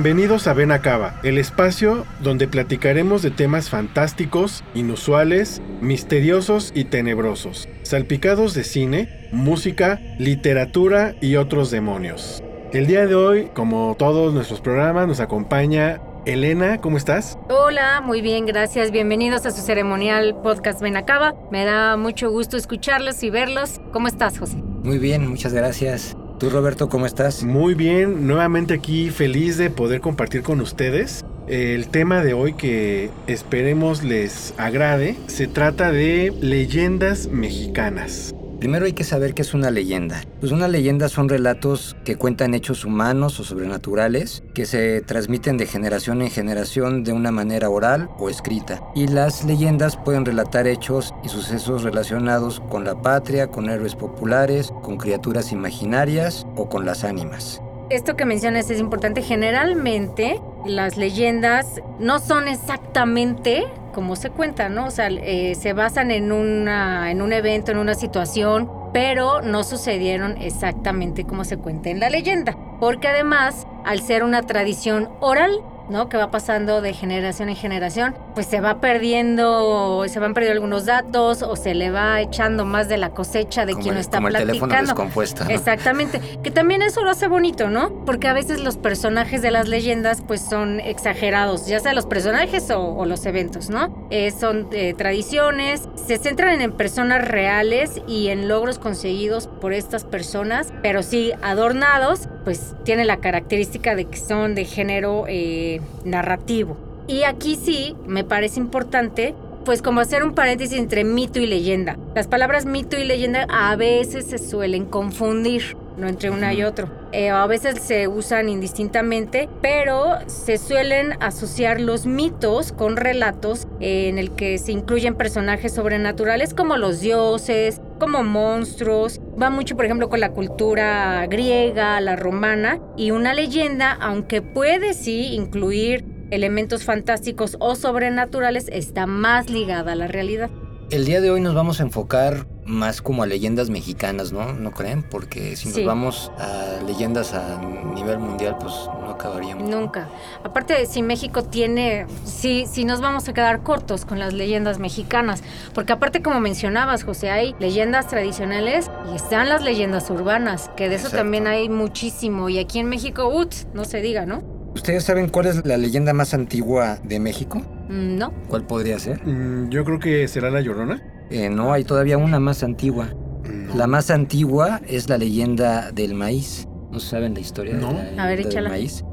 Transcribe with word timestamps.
Bienvenidos 0.00 0.46
a 0.46 0.54
Benacaba, 0.54 1.18
el 1.24 1.38
espacio 1.38 2.06
donde 2.22 2.46
platicaremos 2.46 3.20
de 3.20 3.32
temas 3.32 3.68
fantásticos, 3.68 4.62
inusuales, 4.72 5.60
misteriosos 5.80 6.70
y 6.72 6.84
tenebrosos, 6.84 7.68
salpicados 7.82 8.54
de 8.54 8.62
cine, 8.62 9.28
música, 9.32 10.00
literatura 10.20 11.16
y 11.20 11.34
otros 11.34 11.72
demonios. 11.72 12.44
El 12.72 12.86
día 12.86 13.08
de 13.08 13.16
hoy, 13.16 13.50
como 13.54 13.96
todos 13.98 14.32
nuestros 14.32 14.60
programas, 14.60 15.08
nos 15.08 15.18
acompaña 15.18 16.00
Elena, 16.26 16.80
¿cómo 16.80 16.96
estás? 16.96 17.36
Hola, 17.50 18.00
muy 18.00 18.22
bien, 18.22 18.46
gracias. 18.46 18.92
Bienvenidos 18.92 19.46
a 19.46 19.50
su 19.50 19.62
ceremonial 19.62 20.40
podcast 20.44 20.80
Benacaba. 20.80 21.34
Me 21.50 21.64
da 21.64 21.96
mucho 21.96 22.30
gusto 22.30 22.56
escucharlos 22.56 23.24
y 23.24 23.30
verlos. 23.30 23.80
¿Cómo 23.92 24.06
estás, 24.06 24.38
José? 24.38 24.58
Muy 24.58 24.98
bien, 24.98 25.26
muchas 25.26 25.52
gracias. 25.52 26.16
¿Tú, 26.38 26.50
Roberto, 26.50 26.88
cómo 26.88 27.04
estás? 27.04 27.42
Muy 27.42 27.74
bien, 27.74 28.28
nuevamente 28.28 28.74
aquí 28.74 29.10
feliz 29.10 29.58
de 29.58 29.70
poder 29.70 30.00
compartir 30.00 30.42
con 30.42 30.60
ustedes. 30.60 31.24
El 31.48 31.88
tema 31.88 32.22
de 32.22 32.32
hoy 32.32 32.52
que 32.52 33.10
esperemos 33.26 34.04
les 34.04 34.54
agrade 34.56 35.16
se 35.26 35.48
trata 35.48 35.90
de 35.90 36.32
leyendas 36.40 37.26
mexicanas. 37.26 38.32
Primero 38.58 38.86
hay 38.86 38.92
que 38.92 39.04
saber 39.04 39.34
qué 39.34 39.42
es 39.42 39.54
una 39.54 39.70
leyenda. 39.70 40.20
Pues 40.40 40.50
una 40.50 40.66
leyenda 40.66 41.08
son 41.08 41.28
relatos 41.28 41.96
que 42.04 42.16
cuentan 42.16 42.54
hechos 42.54 42.84
humanos 42.84 43.38
o 43.38 43.44
sobrenaturales 43.44 44.42
que 44.52 44.66
se 44.66 45.00
transmiten 45.00 45.56
de 45.58 45.66
generación 45.66 46.22
en 46.22 46.30
generación 46.30 47.04
de 47.04 47.12
una 47.12 47.30
manera 47.30 47.70
oral 47.70 48.10
o 48.18 48.28
escrita. 48.28 48.82
Y 48.96 49.06
las 49.06 49.44
leyendas 49.44 49.96
pueden 49.96 50.24
relatar 50.24 50.66
hechos 50.66 51.14
y 51.22 51.28
sucesos 51.28 51.84
relacionados 51.84 52.58
con 52.68 52.84
la 52.84 53.00
patria, 53.00 53.46
con 53.46 53.70
héroes 53.70 53.94
populares, 53.94 54.72
con 54.82 54.96
criaturas 54.96 55.52
imaginarias 55.52 56.44
o 56.56 56.68
con 56.68 56.84
las 56.84 57.04
ánimas. 57.04 57.62
Esto 57.90 58.16
que 58.16 58.24
mencionas 58.24 58.68
es 58.70 58.80
importante. 58.80 59.22
Generalmente 59.22 60.42
las 60.66 60.96
leyendas 60.96 61.80
no 61.98 62.18
son 62.18 62.48
exactamente 62.48 63.66
como 63.92 64.16
se 64.16 64.30
cuentan, 64.30 64.74
¿no? 64.74 64.86
O 64.86 64.90
sea, 64.90 65.08
eh, 65.08 65.54
se 65.54 65.72
basan 65.72 66.10
en, 66.10 66.30
una, 66.30 67.10
en 67.10 67.20
un 67.20 67.32
evento, 67.32 67.72
en 67.72 67.78
una 67.78 67.94
situación, 67.94 68.70
pero 68.92 69.40
no 69.42 69.64
sucedieron 69.64 70.36
exactamente 70.38 71.24
como 71.24 71.44
se 71.44 71.56
cuenta 71.56 71.90
en 71.90 72.00
la 72.00 72.10
leyenda. 72.10 72.56
Porque 72.80 73.08
además, 73.08 73.66
al 73.84 74.00
ser 74.00 74.22
una 74.22 74.42
tradición 74.42 75.08
oral, 75.20 75.50
¿no? 75.88 76.08
Que 76.08 76.16
va 76.16 76.30
pasando 76.30 76.80
de 76.80 76.92
generación 76.92 77.48
en 77.48 77.56
generación, 77.56 78.14
pues 78.34 78.46
se 78.46 78.60
va 78.60 78.80
perdiendo, 78.80 80.04
se 80.08 80.18
van 80.20 80.34
perdiendo 80.34 80.54
algunos 80.56 80.86
datos 80.86 81.42
o 81.42 81.56
se 81.56 81.74
le 81.74 81.90
va 81.90 82.20
echando 82.20 82.64
más 82.64 82.88
de 82.88 82.96
la 82.98 83.10
cosecha 83.10 83.66
de 83.66 83.72
Como 83.72 83.82
quien 83.82 83.92
el- 83.94 83.96
lo 83.96 84.00
está 84.00 84.18
como 84.18 84.28
el 84.28 84.34
teléfono 84.34 84.68
platicando. 84.68 84.92
descompuesto, 84.92 85.44
¿no? 85.44 85.50
Exactamente. 85.50 86.20
Que 86.42 86.50
también 86.50 86.82
eso 86.82 87.02
lo 87.02 87.10
hace 87.10 87.28
bonito, 87.28 87.68
¿no? 87.70 88.04
Porque 88.04 88.28
a 88.28 88.32
veces 88.32 88.60
los 88.60 88.76
personajes 88.76 89.42
de 89.42 89.50
las 89.50 89.68
leyendas 89.68 90.22
pues 90.26 90.40
son 90.40 90.80
exagerados, 90.80 91.66
ya 91.66 91.80
sea 91.80 91.92
los 91.94 92.06
personajes 92.06 92.70
o, 92.70 92.80
o 92.96 93.06
los 93.06 93.24
eventos, 93.26 93.70
¿no? 93.70 94.06
Eh, 94.10 94.30
son 94.30 94.68
eh, 94.72 94.94
tradiciones, 94.96 95.88
se 95.94 96.18
centran 96.18 96.60
en 96.60 96.72
personas 96.72 97.26
reales 97.26 98.00
y 98.06 98.28
en 98.28 98.48
logros 98.48 98.78
conseguidos 98.78 99.46
por 99.46 99.72
estas 99.72 100.04
personas, 100.04 100.72
pero 100.82 101.02
sí 101.02 101.32
adornados, 101.42 102.28
pues 102.48 102.74
tiene 102.82 103.04
la 103.04 103.18
característica 103.18 103.94
de 103.94 104.06
que 104.06 104.16
son 104.16 104.54
de 104.54 104.64
género 104.64 105.26
eh, 105.28 105.82
narrativo. 106.06 106.78
Y 107.06 107.24
aquí 107.24 107.56
sí 107.56 107.94
me 108.06 108.24
parece 108.24 108.58
importante 108.58 109.34
pues 109.66 109.82
como 109.82 110.00
hacer 110.00 110.24
un 110.24 110.32
paréntesis 110.32 110.78
entre 110.78 111.04
mito 111.04 111.40
y 111.40 111.46
leyenda. 111.46 111.98
Las 112.14 112.26
palabras 112.26 112.64
mito 112.64 112.96
y 112.96 113.04
leyenda 113.04 113.46
a 113.50 113.76
veces 113.76 114.24
se 114.24 114.38
suelen 114.38 114.86
confundir, 114.86 115.76
no 115.98 116.08
entre 116.08 116.30
una 116.30 116.54
y 116.54 116.62
otro. 116.62 116.88
Eh, 117.12 117.30
a 117.30 117.46
veces 117.46 117.80
se 117.82 118.08
usan 118.08 118.48
indistintamente, 118.48 119.48
pero 119.60 120.18
se 120.26 120.58
suelen 120.58 121.14
asociar 121.20 121.80
los 121.80 122.06
mitos 122.06 122.72
con 122.72 122.96
relatos 122.96 123.66
eh, 123.80 124.08
en 124.08 124.18
el 124.18 124.30
que 124.30 124.58
se 124.58 124.72
incluyen 124.72 125.14
personajes 125.14 125.72
sobrenaturales 125.72 126.54
como 126.54 126.76
los 126.76 127.00
dioses, 127.00 127.80
como 127.98 128.22
monstruos. 128.22 129.20
Va 129.40 129.50
mucho, 129.50 129.76
por 129.76 129.84
ejemplo, 129.84 130.08
con 130.08 130.20
la 130.20 130.30
cultura 130.30 131.26
griega, 131.26 132.00
la 132.00 132.16
romana, 132.16 132.80
y 132.96 133.10
una 133.10 133.34
leyenda, 133.34 133.92
aunque 133.92 134.42
puede 134.42 134.94
sí 134.94 135.34
incluir 135.34 136.04
elementos 136.30 136.84
fantásticos 136.84 137.56
o 137.58 137.74
sobrenaturales, 137.74 138.68
está 138.70 139.06
más 139.06 139.50
ligada 139.50 139.92
a 139.92 139.94
la 139.96 140.08
realidad. 140.08 140.50
El 140.90 141.04
día 141.04 141.20
de 141.20 141.30
hoy 141.30 141.40
nos 141.40 141.54
vamos 141.54 141.80
a 141.80 141.82
enfocar 141.82 142.46
más 142.68 143.02
como 143.02 143.22
a 143.22 143.26
leyendas 143.26 143.70
mexicanas, 143.70 144.32
¿no? 144.32 144.52
¿No 144.52 144.70
creen? 144.72 145.02
Porque 145.02 145.56
si 145.56 145.70
Sí. 145.70 145.78
nos 145.80 145.86
vamos 145.86 146.30
a 146.38 146.82
leyendas 146.86 147.32
a 147.34 147.58
nivel 147.94 148.18
mundial, 148.18 148.56
pues 148.60 148.72
no 149.00 149.10
acabaríamos. 149.10 149.68
Nunca. 149.68 150.08
Aparte, 150.44 150.86
si 150.86 151.02
México 151.02 151.42
tiene, 151.44 152.06
sí, 152.24 152.66
sí 152.70 152.84
nos 152.84 153.00
vamos 153.00 153.28
a 153.28 153.32
quedar 153.32 153.62
cortos 153.62 154.04
con 154.04 154.18
las 154.18 154.34
leyendas 154.34 154.78
mexicanas, 154.78 155.42
porque 155.74 155.92
aparte, 155.94 156.22
como 156.22 156.40
mencionabas, 156.40 157.04
José, 157.04 157.30
hay 157.30 157.54
leyendas 157.58 158.06
tradicionales 158.08 158.90
y 159.12 159.16
están 159.16 159.48
las 159.48 159.62
leyendas 159.62 160.10
urbanas, 160.10 160.70
que 160.76 160.88
de 160.88 160.96
eso 160.96 161.06
Exacto. 161.06 161.24
también 161.24 161.46
hay 161.46 161.68
muchísimo. 161.68 162.48
Y 162.50 162.58
aquí 162.58 162.78
en 162.78 162.88
México, 162.88 163.28
ut, 163.28 163.54
no 163.74 163.84
se 163.84 164.00
diga, 164.02 164.26
¿no? 164.26 164.42
¿Ustedes 164.74 165.04
saben 165.04 165.28
cuál 165.28 165.46
es 165.46 165.64
la 165.66 165.76
leyenda 165.78 166.12
más 166.12 166.34
antigua 166.34 166.98
de 167.02 167.18
México? 167.18 167.58
Mm, 167.88 168.18
No. 168.18 168.32
¿Cuál 168.48 168.64
podría 168.66 168.98
ser? 168.98 169.26
Mm, 169.26 169.70
yo 169.70 169.84
creo 169.84 169.98
que 169.98 170.28
será 170.28 170.50
la 170.50 170.60
Llorona. 170.60 171.02
Eh, 171.30 171.50
no, 171.50 171.72
hay 171.72 171.84
todavía 171.84 172.18
una 172.18 172.40
más 172.40 172.62
antigua. 172.62 173.08
No. 173.44 173.74
La 173.74 173.86
más 173.86 174.10
antigua 174.10 174.80
es 174.86 175.08
la 175.08 175.18
leyenda 175.18 175.92
del 175.92 176.14
maíz. 176.14 176.66
¿No 176.90 177.00
saben 177.00 177.34
la 177.34 177.40
historia 177.40 177.74
No. 177.74 177.88
de 177.88 177.92
la 177.94 178.00
leyenda 178.02 178.22
A 178.24 178.26
ver, 178.26 178.48
del 178.48 178.68
maíz? 178.68 179.04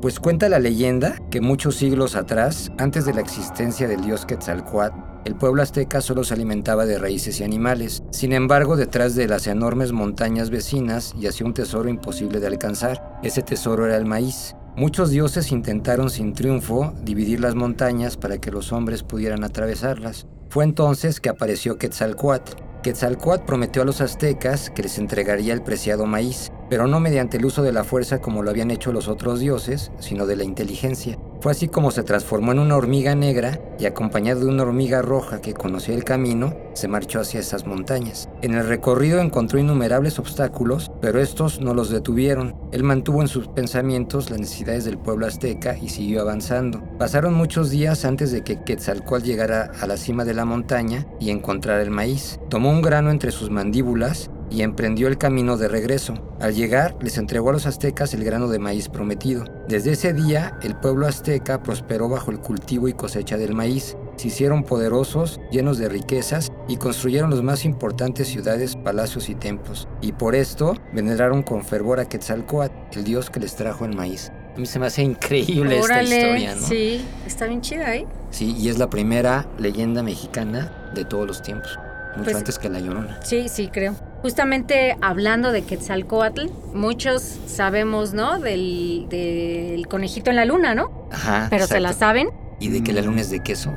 Pues 0.00 0.20
cuenta 0.20 0.48
la 0.48 0.58
leyenda 0.58 1.16
que 1.30 1.40
muchos 1.40 1.76
siglos 1.76 2.14
atrás, 2.14 2.70
antes 2.78 3.06
de 3.06 3.14
la 3.14 3.20
existencia 3.22 3.88
del 3.88 4.02
dios 4.02 4.26
Quetzalcoatl, 4.26 4.98
el 5.24 5.34
pueblo 5.34 5.62
azteca 5.62 6.02
solo 6.02 6.22
se 6.22 6.34
alimentaba 6.34 6.84
de 6.84 6.98
raíces 6.98 7.40
y 7.40 7.44
animales. 7.44 8.02
Sin 8.10 8.34
embargo, 8.34 8.76
detrás 8.76 9.14
de 9.14 9.26
las 9.26 9.46
enormes 9.46 9.92
montañas 9.92 10.50
vecinas 10.50 11.14
yacía 11.18 11.46
un 11.46 11.54
tesoro 11.54 11.88
imposible 11.88 12.40
de 12.40 12.46
alcanzar. 12.48 13.18
Ese 13.22 13.40
tesoro 13.40 13.86
era 13.86 13.96
el 13.96 14.04
maíz. 14.04 14.54
Muchos 14.76 15.08
dioses 15.10 15.50
intentaron 15.52 16.10
sin 16.10 16.34
triunfo 16.34 16.92
dividir 17.02 17.40
las 17.40 17.54
montañas 17.54 18.18
para 18.18 18.36
que 18.38 18.50
los 18.50 18.72
hombres 18.72 19.02
pudieran 19.02 19.42
atravesarlas. 19.44 20.26
Fue 20.54 20.62
entonces 20.62 21.18
que 21.18 21.30
apareció 21.30 21.78
Quetzalcoatl. 21.78 22.52
Quetzalcoatl 22.84 23.44
prometió 23.44 23.82
a 23.82 23.84
los 23.84 24.00
aztecas 24.00 24.70
que 24.70 24.84
les 24.84 24.98
entregaría 24.98 25.52
el 25.52 25.64
preciado 25.64 26.06
maíz, 26.06 26.52
pero 26.70 26.86
no 26.86 27.00
mediante 27.00 27.38
el 27.38 27.44
uso 27.44 27.64
de 27.64 27.72
la 27.72 27.82
fuerza 27.82 28.20
como 28.20 28.44
lo 28.44 28.50
habían 28.50 28.70
hecho 28.70 28.92
los 28.92 29.08
otros 29.08 29.40
dioses, 29.40 29.90
sino 29.98 30.26
de 30.26 30.36
la 30.36 30.44
inteligencia. 30.44 31.18
Fue 31.44 31.52
así 31.52 31.68
como 31.68 31.90
se 31.90 32.02
transformó 32.02 32.52
en 32.52 32.58
una 32.58 32.74
hormiga 32.74 33.14
negra 33.14 33.60
y 33.78 33.84
acompañado 33.84 34.40
de 34.40 34.46
una 34.46 34.62
hormiga 34.62 35.02
roja 35.02 35.42
que 35.42 35.52
conocía 35.52 35.94
el 35.94 36.02
camino, 36.02 36.56
se 36.72 36.88
marchó 36.88 37.20
hacia 37.20 37.40
esas 37.40 37.66
montañas. 37.66 38.30
En 38.40 38.54
el 38.54 38.66
recorrido 38.66 39.20
encontró 39.20 39.58
innumerables 39.58 40.18
obstáculos, 40.18 40.90
pero 41.02 41.20
estos 41.20 41.60
no 41.60 41.74
los 41.74 41.90
detuvieron. 41.90 42.56
Él 42.72 42.82
mantuvo 42.82 43.20
en 43.20 43.28
sus 43.28 43.46
pensamientos 43.48 44.30
las 44.30 44.40
necesidades 44.40 44.86
del 44.86 44.96
pueblo 44.96 45.26
azteca 45.26 45.76
y 45.76 45.90
siguió 45.90 46.22
avanzando. 46.22 46.82
Pasaron 46.98 47.34
muchos 47.34 47.68
días 47.68 48.06
antes 48.06 48.32
de 48.32 48.40
que 48.40 48.62
Quetzalcoatl 48.62 49.26
llegara 49.26 49.70
a 49.82 49.86
la 49.86 49.98
cima 49.98 50.24
de 50.24 50.32
la 50.32 50.46
montaña 50.46 51.06
y 51.20 51.28
encontrara 51.28 51.82
el 51.82 51.90
maíz. 51.90 52.40
Tomó 52.48 52.70
un 52.70 52.80
grano 52.80 53.10
entre 53.10 53.32
sus 53.32 53.50
mandíbulas 53.50 54.30
y 54.50 54.62
emprendió 54.62 55.08
el 55.08 55.18
camino 55.18 55.56
de 55.56 55.68
regreso. 55.68 56.14
Al 56.40 56.54
llegar, 56.54 56.96
les 57.00 57.18
entregó 57.18 57.50
a 57.50 57.52
los 57.52 57.66
aztecas 57.66 58.14
el 58.14 58.24
grano 58.24 58.48
de 58.48 58.58
maíz 58.58 58.88
prometido. 58.88 59.44
Desde 59.68 59.92
ese 59.92 60.12
día, 60.12 60.58
el 60.62 60.76
pueblo 60.76 61.06
azteca 61.06 61.62
prosperó 61.62 62.08
bajo 62.08 62.30
el 62.30 62.38
cultivo 62.38 62.88
y 62.88 62.92
cosecha 62.92 63.36
del 63.36 63.54
maíz. 63.54 63.96
Se 64.16 64.28
hicieron 64.28 64.62
poderosos, 64.62 65.40
llenos 65.50 65.78
de 65.78 65.88
riquezas, 65.88 66.52
y 66.68 66.76
construyeron 66.76 67.30
las 67.30 67.42
más 67.42 67.64
importantes 67.64 68.28
ciudades, 68.28 68.76
palacios 68.76 69.28
y 69.28 69.34
templos. 69.34 69.88
Y 70.00 70.12
por 70.12 70.34
esto 70.34 70.74
veneraron 70.92 71.42
con 71.42 71.64
fervor 71.64 71.98
a 72.00 72.04
Quetzalcoatl, 72.08 72.74
el 72.98 73.04
dios 73.04 73.30
que 73.30 73.40
les 73.40 73.56
trajo 73.56 73.84
el 73.84 73.96
maíz. 73.96 74.30
A 74.54 74.58
mí 74.60 74.66
se 74.66 74.78
me 74.78 74.86
hace 74.86 75.02
increíble 75.02 75.78
esta 75.80 76.02
historia, 76.02 76.54
¿no? 76.54 76.64
Sí, 76.64 77.04
está 77.26 77.46
bien 77.46 77.60
chida, 77.60 77.96
¿eh? 77.96 78.06
Sí, 78.30 78.54
y 78.56 78.68
es 78.68 78.78
la 78.78 78.88
primera 78.88 79.48
leyenda 79.58 80.04
mexicana 80.04 80.70
de 80.94 81.04
todos 81.04 81.26
los 81.26 81.42
tiempos. 81.42 81.76
Mucho 82.16 82.24
Pues- 82.24 82.36
antes 82.36 82.58
que 82.60 82.68
la 82.68 82.78
Llorona. 82.78 83.18
Sí, 83.24 83.48
sí, 83.48 83.66
creo. 83.66 83.96
Justamente 84.24 84.96
hablando 85.02 85.52
de 85.52 85.60
Quetzalcoatl, 85.60 86.46
muchos 86.72 87.20
sabemos, 87.44 88.14
¿no? 88.14 88.38
Del, 88.38 89.04
del 89.10 89.86
conejito 89.86 90.30
en 90.30 90.36
la 90.36 90.46
luna, 90.46 90.74
¿no? 90.74 91.08
Ajá. 91.12 91.48
pero 91.50 91.66
se 91.66 91.78
la 91.78 91.92
saben. 91.92 92.30
Y 92.58 92.70
de 92.70 92.82
que 92.82 92.94
la 92.94 93.02
luna 93.02 93.20
es 93.20 93.28
de 93.28 93.40
queso. 93.40 93.70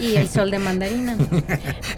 Y 0.00 0.14
el 0.14 0.28
sol 0.28 0.52
de 0.52 0.60
mandarina. 0.60 1.16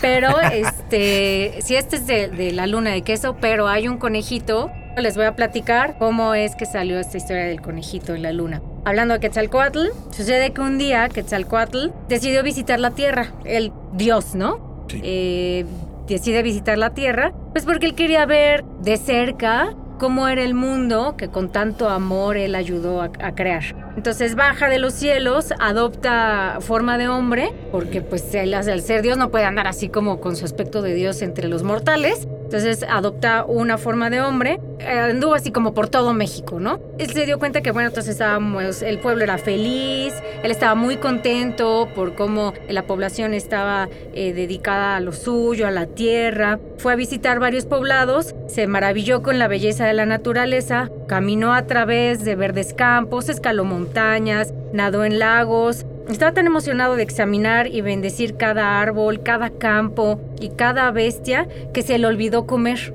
Pero, 0.00 0.40
este, 0.40 1.58
si 1.60 1.76
este 1.76 1.96
es 1.96 2.06
de, 2.06 2.28
de 2.28 2.52
la 2.52 2.66
luna 2.66 2.88
de 2.88 3.02
queso, 3.02 3.36
pero 3.38 3.68
hay 3.68 3.86
un 3.86 3.98
conejito. 3.98 4.70
Les 4.96 5.14
voy 5.14 5.26
a 5.26 5.36
platicar 5.36 5.98
cómo 5.98 6.32
es 6.32 6.56
que 6.56 6.64
salió 6.64 6.98
esta 6.98 7.18
historia 7.18 7.44
del 7.44 7.60
conejito 7.60 8.14
en 8.14 8.22
la 8.22 8.32
luna. 8.32 8.62
Hablando 8.86 9.12
de 9.12 9.20
Quetzalcoatl, 9.20 9.88
sucede 10.10 10.54
que 10.54 10.62
un 10.62 10.78
día 10.78 11.10
Quetzalcoatl 11.10 11.90
decidió 12.08 12.42
visitar 12.42 12.80
la 12.80 12.92
Tierra, 12.92 13.34
el 13.44 13.74
dios, 13.92 14.34
¿no? 14.34 14.86
Sí. 14.88 15.00
Eh, 15.04 15.66
decide 16.14 16.42
visitar 16.42 16.78
la 16.78 16.90
Tierra, 16.90 17.32
pues 17.52 17.64
porque 17.64 17.86
él 17.86 17.94
quería 17.94 18.26
ver 18.26 18.64
de 18.82 18.96
cerca 18.96 19.74
cómo 20.00 20.28
era 20.28 20.42
el 20.42 20.54
mundo 20.54 21.14
que 21.18 21.28
con 21.28 21.52
tanto 21.52 21.90
amor 21.90 22.38
él 22.38 22.54
ayudó 22.54 23.02
a, 23.02 23.10
crear. 23.10 23.92
Entonces 23.96 24.34
baja 24.34 24.68
de 24.70 24.78
los 24.78 24.94
cielos, 24.94 25.52
adopta 25.60 26.56
forma 26.60 26.96
de 26.96 27.08
hombre, 27.08 27.52
porque 27.70 28.00
pues 28.00 28.34
él, 28.34 28.54
al 28.54 28.80
ser 28.80 29.02
Dios 29.02 29.18
no 29.18 29.30
puede 29.30 29.44
andar 29.44 29.66
así 29.66 29.90
como 29.90 30.18
con 30.20 30.36
su 30.36 30.46
aspecto 30.46 30.80
de 30.80 30.94
Dios 30.94 31.20
entre 31.20 31.48
los 31.48 31.62
mortales. 31.62 32.26
Entonces 32.44 32.82
adopta 32.88 33.44
una 33.44 33.76
forma 33.76 34.08
de 34.08 34.22
hombre, 34.22 34.58
anduvo 34.86 35.34
así 35.34 35.50
como 35.50 35.74
por 35.74 35.88
todo 35.88 36.12
México, 36.14 36.60
¿no? 36.60 36.80
Él 36.98 37.10
se 37.10 37.26
dio 37.26 37.38
cuenta 37.38 37.60
que, 37.60 37.70
bueno, 37.70 37.88
entonces 37.88 38.12
estábamos, 38.12 38.82
el 38.82 38.98
pueblo 38.98 39.24
era 39.24 39.38
feliz, 39.38 40.14
él 40.42 40.50
estaba 40.50 40.74
muy 40.74 40.96
contento 40.96 41.88
por 41.94 42.14
cómo 42.14 42.54
la 42.68 42.82
población 42.84 43.34
estaba 43.34 43.88
eh, 44.14 44.32
dedicada 44.32 44.96
a 44.96 45.00
lo 45.00 45.12
suyo, 45.12 45.66
a 45.66 45.70
la 45.70 45.86
tierra. 45.86 46.58
Fue 46.78 46.92
a 46.92 46.96
visitar 46.96 47.40
varios 47.40 47.66
poblados, 47.66 48.34
se 48.46 48.66
maravilló 48.66 49.22
con 49.22 49.38
la 49.38 49.48
belleza 49.48 49.86
de 49.86 49.94
la 49.94 50.06
naturaleza, 50.06 50.90
caminó 51.06 51.54
a 51.54 51.66
través 51.66 52.24
de 52.24 52.36
verdes 52.36 52.74
campos, 52.74 53.28
escaló 53.28 53.64
montañas, 53.64 54.54
nadó 54.72 55.04
en 55.04 55.18
lagos, 55.18 55.84
estaba 56.08 56.32
tan 56.32 56.46
emocionado 56.46 56.96
de 56.96 57.02
examinar 57.02 57.68
y 57.68 57.82
bendecir 57.82 58.36
cada 58.36 58.80
árbol, 58.80 59.22
cada 59.22 59.50
campo 59.50 60.20
y 60.40 60.50
cada 60.50 60.90
bestia 60.90 61.46
que 61.72 61.82
se 61.82 61.98
le 61.98 62.06
olvidó 62.06 62.46
comer. 62.46 62.94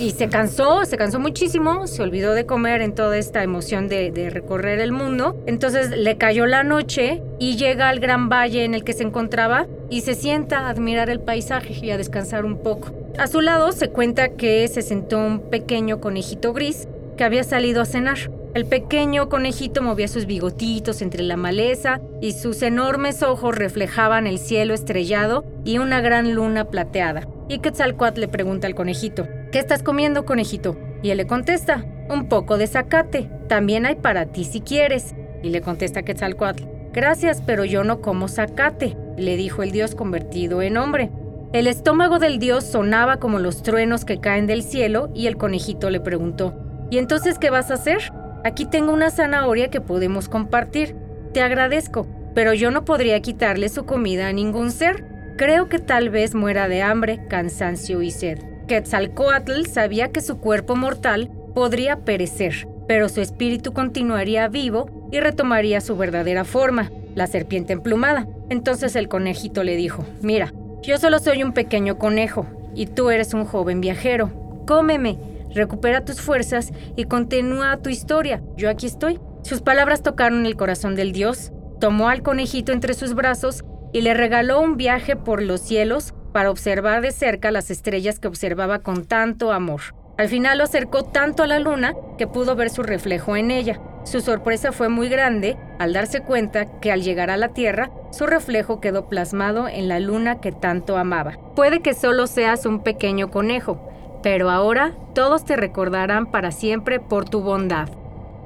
Y 0.00 0.10
se 0.10 0.28
cansó, 0.28 0.84
se 0.84 0.96
cansó 0.96 1.20
muchísimo, 1.20 1.86
se 1.86 2.02
olvidó 2.02 2.34
de 2.34 2.44
comer 2.44 2.82
en 2.82 2.94
toda 2.94 3.16
esta 3.16 3.42
emoción 3.42 3.88
de, 3.88 4.30
recorrer 4.30 4.80
el 4.80 4.92
mundo. 4.92 5.40
Entonces 5.46 5.90
le 5.90 6.16
cayó 6.16 6.46
la 6.46 6.64
noche 6.64 7.22
y 7.38 7.56
llega 7.56 7.88
al 7.88 8.00
gran 8.00 8.28
valle 8.28 8.64
en 8.64 8.74
el 8.74 8.84
que 8.84 8.92
se 8.92 9.04
encontraba 9.04 9.66
y 9.88 10.00
se 10.00 10.14
sienta 10.14 10.60
a 10.60 10.68
admirar 10.70 11.08
el 11.08 11.20
paisaje 11.20 11.74
y 11.80 11.90
a 11.90 11.98
descansar 11.98 12.44
un 12.44 12.58
poco. 12.58 12.90
A 13.16 13.28
su 13.28 13.40
lado 13.40 13.72
se 13.72 13.88
cuenta 13.88 14.30
que 14.30 14.66
se 14.68 14.82
sentó 14.82 15.18
un 15.18 15.40
pequeño 15.50 16.00
conejito 16.00 16.52
gris 16.52 16.88
que 17.16 17.24
había 17.24 17.44
salido 17.44 17.80
a 17.80 17.86
cenar. 17.86 18.18
El 18.54 18.66
pequeño 18.66 19.28
conejito 19.28 19.82
movía 19.82 20.08
sus 20.08 20.26
bigotitos 20.26 21.02
entre 21.02 21.22
la 21.22 21.36
maleza 21.36 22.00
y 22.20 22.32
sus 22.32 22.62
enormes 22.62 23.22
ojos 23.22 23.54
reflejaban 23.54 24.26
el 24.26 24.38
cielo 24.38 24.74
estrellado 24.74 25.44
y 25.64 25.78
una 25.78 26.00
gran 26.00 26.34
luna 26.34 26.64
plateada. 26.64 27.28
Y 27.48 27.58
Quetzalcoatl 27.58 28.20
le 28.20 28.28
pregunta 28.28 28.66
al 28.66 28.74
conejito, 28.74 29.28
¿qué 29.56 29.60
estás 29.60 29.82
comiendo, 29.82 30.26
conejito? 30.26 30.76
Y 31.02 31.08
él 31.08 31.16
le 31.16 31.26
contesta, 31.26 31.82
un 32.10 32.28
poco 32.28 32.58
de 32.58 32.66
zacate, 32.66 33.30
también 33.48 33.86
hay 33.86 33.94
para 33.94 34.26
ti 34.26 34.44
si 34.44 34.60
quieres. 34.60 35.14
Y 35.42 35.48
le 35.48 35.62
contesta 35.62 36.02
Quetzalcoatl, 36.02 36.64
gracias, 36.92 37.40
pero 37.40 37.64
yo 37.64 37.82
no 37.82 38.02
como 38.02 38.28
zacate, 38.28 38.98
le 39.16 39.38
dijo 39.38 39.62
el 39.62 39.70
dios 39.70 39.94
convertido 39.94 40.60
en 40.60 40.76
hombre. 40.76 41.10
El 41.54 41.68
estómago 41.68 42.18
del 42.18 42.38
dios 42.38 42.64
sonaba 42.64 43.16
como 43.16 43.38
los 43.38 43.62
truenos 43.62 44.04
que 44.04 44.20
caen 44.20 44.46
del 44.46 44.62
cielo 44.62 45.08
y 45.14 45.26
el 45.26 45.38
conejito 45.38 45.88
le 45.88 46.00
preguntó, 46.00 46.52
¿y 46.90 46.98
entonces 46.98 47.38
qué 47.38 47.48
vas 47.48 47.70
a 47.70 47.74
hacer? 47.74 48.12
Aquí 48.44 48.66
tengo 48.66 48.92
una 48.92 49.08
zanahoria 49.08 49.70
que 49.70 49.80
podemos 49.80 50.28
compartir. 50.28 50.96
Te 51.32 51.40
agradezco, 51.40 52.06
pero 52.34 52.52
yo 52.52 52.70
no 52.70 52.84
podría 52.84 53.22
quitarle 53.22 53.70
su 53.70 53.86
comida 53.86 54.28
a 54.28 54.34
ningún 54.34 54.70
ser. 54.70 55.06
Creo 55.38 55.70
que 55.70 55.78
tal 55.78 56.10
vez 56.10 56.34
muera 56.34 56.68
de 56.68 56.82
hambre, 56.82 57.26
cansancio 57.30 58.02
y 58.02 58.10
sed. 58.10 58.55
Quetzalcoatl 58.66 59.66
sabía 59.66 60.10
que 60.10 60.20
su 60.20 60.38
cuerpo 60.38 60.74
mortal 60.76 61.30
podría 61.54 62.00
perecer, 62.00 62.68
pero 62.88 63.08
su 63.08 63.20
espíritu 63.20 63.72
continuaría 63.72 64.48
vivo 64.48 64.90
y 65.12 65.20
retomaría 65.20 65.80
su 65.80 65.96
verdadera 65.96 66.44
forma, 66.44 66.90
la 67.14 67.26
serpiente 67.26 67.72
emplumada. 67.72 68.26
Entonces 68.50 68.96
el 68.96 69.08
conejito 69.08 69.62
le 69.64 69.76
dijo, 69.76 70.04
mira, 70.20 70.52
yo 70.82 70.98
solo 70.98 71.18
soy 71.18 71.42
un 71.42 71.52
pequeño 71.52 71.98
conejo 71.98 72.46
y 72.74 72.86
tú 72.86 73.10
eres 73.10 73.34
un 73.34 73.44
joven 73.44 73.80
viajero. 73.80 74.30
Cómeme, 74.66 75.18
recupera 75.54 76.04
tus 76.04 76.20
fuerzas 76.20 76.72
y 76.96 77.04
continúa 77.04 77.76
tu 77.78 77.88
historia. 77.88 78.42
Yo 78.56 78.68
aquí 78.68 78.86
estoy. 78.86 79.20
Sus 79.42 79.62
palabras 79.62 80.02
tocaron 80.02 80.44
el 80.44 80.56
corazón 80.56 80.96
del 80.96 81.12
dios, 81.12 81.52
tomó 81.80 82.08
al 82.08 82.22
conejito 82.22 82.72
entre 82.72 82.94
sus 82.94 83.14
brazos 83.14 83.64
y 83.92 84.00
le 84.00 84.12
regaló 84.12 84.60
un 84.60 84.76
viaje 84.76 85.14
por 85.16 85.40
los 85.40 85.60
cielos 85.60 86.14
para 86.36 86.50
observar 86.50 87.00
de 87.00 87.12
cerca 87.12 87.50
las 87.50 87.70
estrellas 87.70 88.18
que 88.18 88.28
observaba 88.28 88.80
con 88.80 89.06
tanto 89.06 89.52
amor. 89.52 89.80
Al 90.18 90.28
final 90.28 90.58
lo 90.58 90.64
acercó 90.64 91.02
tanto 91.02 91.42
a 91.42 91.46
la 91.46 91.58
luna 91.58 91.94
que 92.18 92.26
pudo 92.26 92.54
ver 92.54 92.68
su 92.68 92.82
reflejo 92.82 93.36
en 93.36 93.50
ella. 93.50 93.80
Su 94.04 94.20
sorpresa 94.20 94.70
fue 94.70 94.90
muy 94.90 95.08
grande 95.08 95.56
al 95.78 95.94
darse 95.94 96.20
cuenta 96.20 96.78
que 96.80 96.92
al 96.92 97.00
llegar 97.00 97.30
a 97.30 97.38
la 97.38 97.54
Tierra, 97.54 97.90
su 98.10 98.26
reflejo 98.26 98.82
quedó 98.82 99.08
plasmado 99.08 99.66
en 99.66 99.88
la 99.88 99.98
luna 99.98 100.38
que 100.42 100.52
tanto 100.52 100.98
amaba. 100.98 101.38
Puede 101.54 101.80
que 101.80 101.94
solo 101.94 102.26
seas 102.26 102.66
un 102.66 102.82
pequeño 102.82 103.30
conejo, 103.30 103.88
pero 104.22 104.50
ahora 104.50 104.92
todos 105.14 105.46
te 105.46 105.56
recordarán 105.56 106.26
para 106.26 106.50
siempre 106.50 107.00
por 107.00 107.26
tu 107.26 107.40
bondad. 107.40 107.88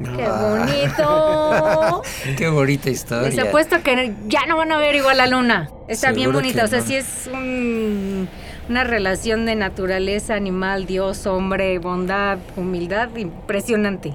¡Qué 0.02 0.28
bonito! 0.28 2.02
Qué 2.38 2.48
bonita 2.48 2.90
historia. 2.90 3.28
Les 3.28 3.38
apuesto 3.38 3.82
que 3.82 4.14
ya 4.26 4.46
no 4.46 4.56
van 4.56 4.72
a 4.72 4.78
ver 4.78 4.94
igual 4.96 5.18
la 5.18 5.26
luna. 5.26 5.70
Está 5.88 6.12
bien 6.12 6.32
bonita. 6.32 6.64
O 6.64 6.66
sea, 6.68 6.78
no. 6.80 6.84
sí 6.86 6.94
es 6.94 7.28
un- 7.32 8.28
una 8.68 8.84
relación 8.84 9.46
de 9.46 9.56
naturaleza, 9.56 10.34
animal, 10.34 10.86
Dios, 10.86 11.26
hombre, 11.26 11.78
bondad, 11.78 12.38
humildad, 12.56 13.08
impresionante. 13.16 14.14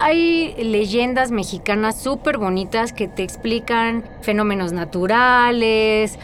Hay 0.00 0.54
leyendas 0.58 1.30
mexicanas 1.30 2.02
súper 2.02 2.36
bonitas 2.38 2.92
que 2.92 3.06
te 3.06 3.22
explican 3.22 4.04
fenómenos 4.22 4.72
naturales. 4.72 6.18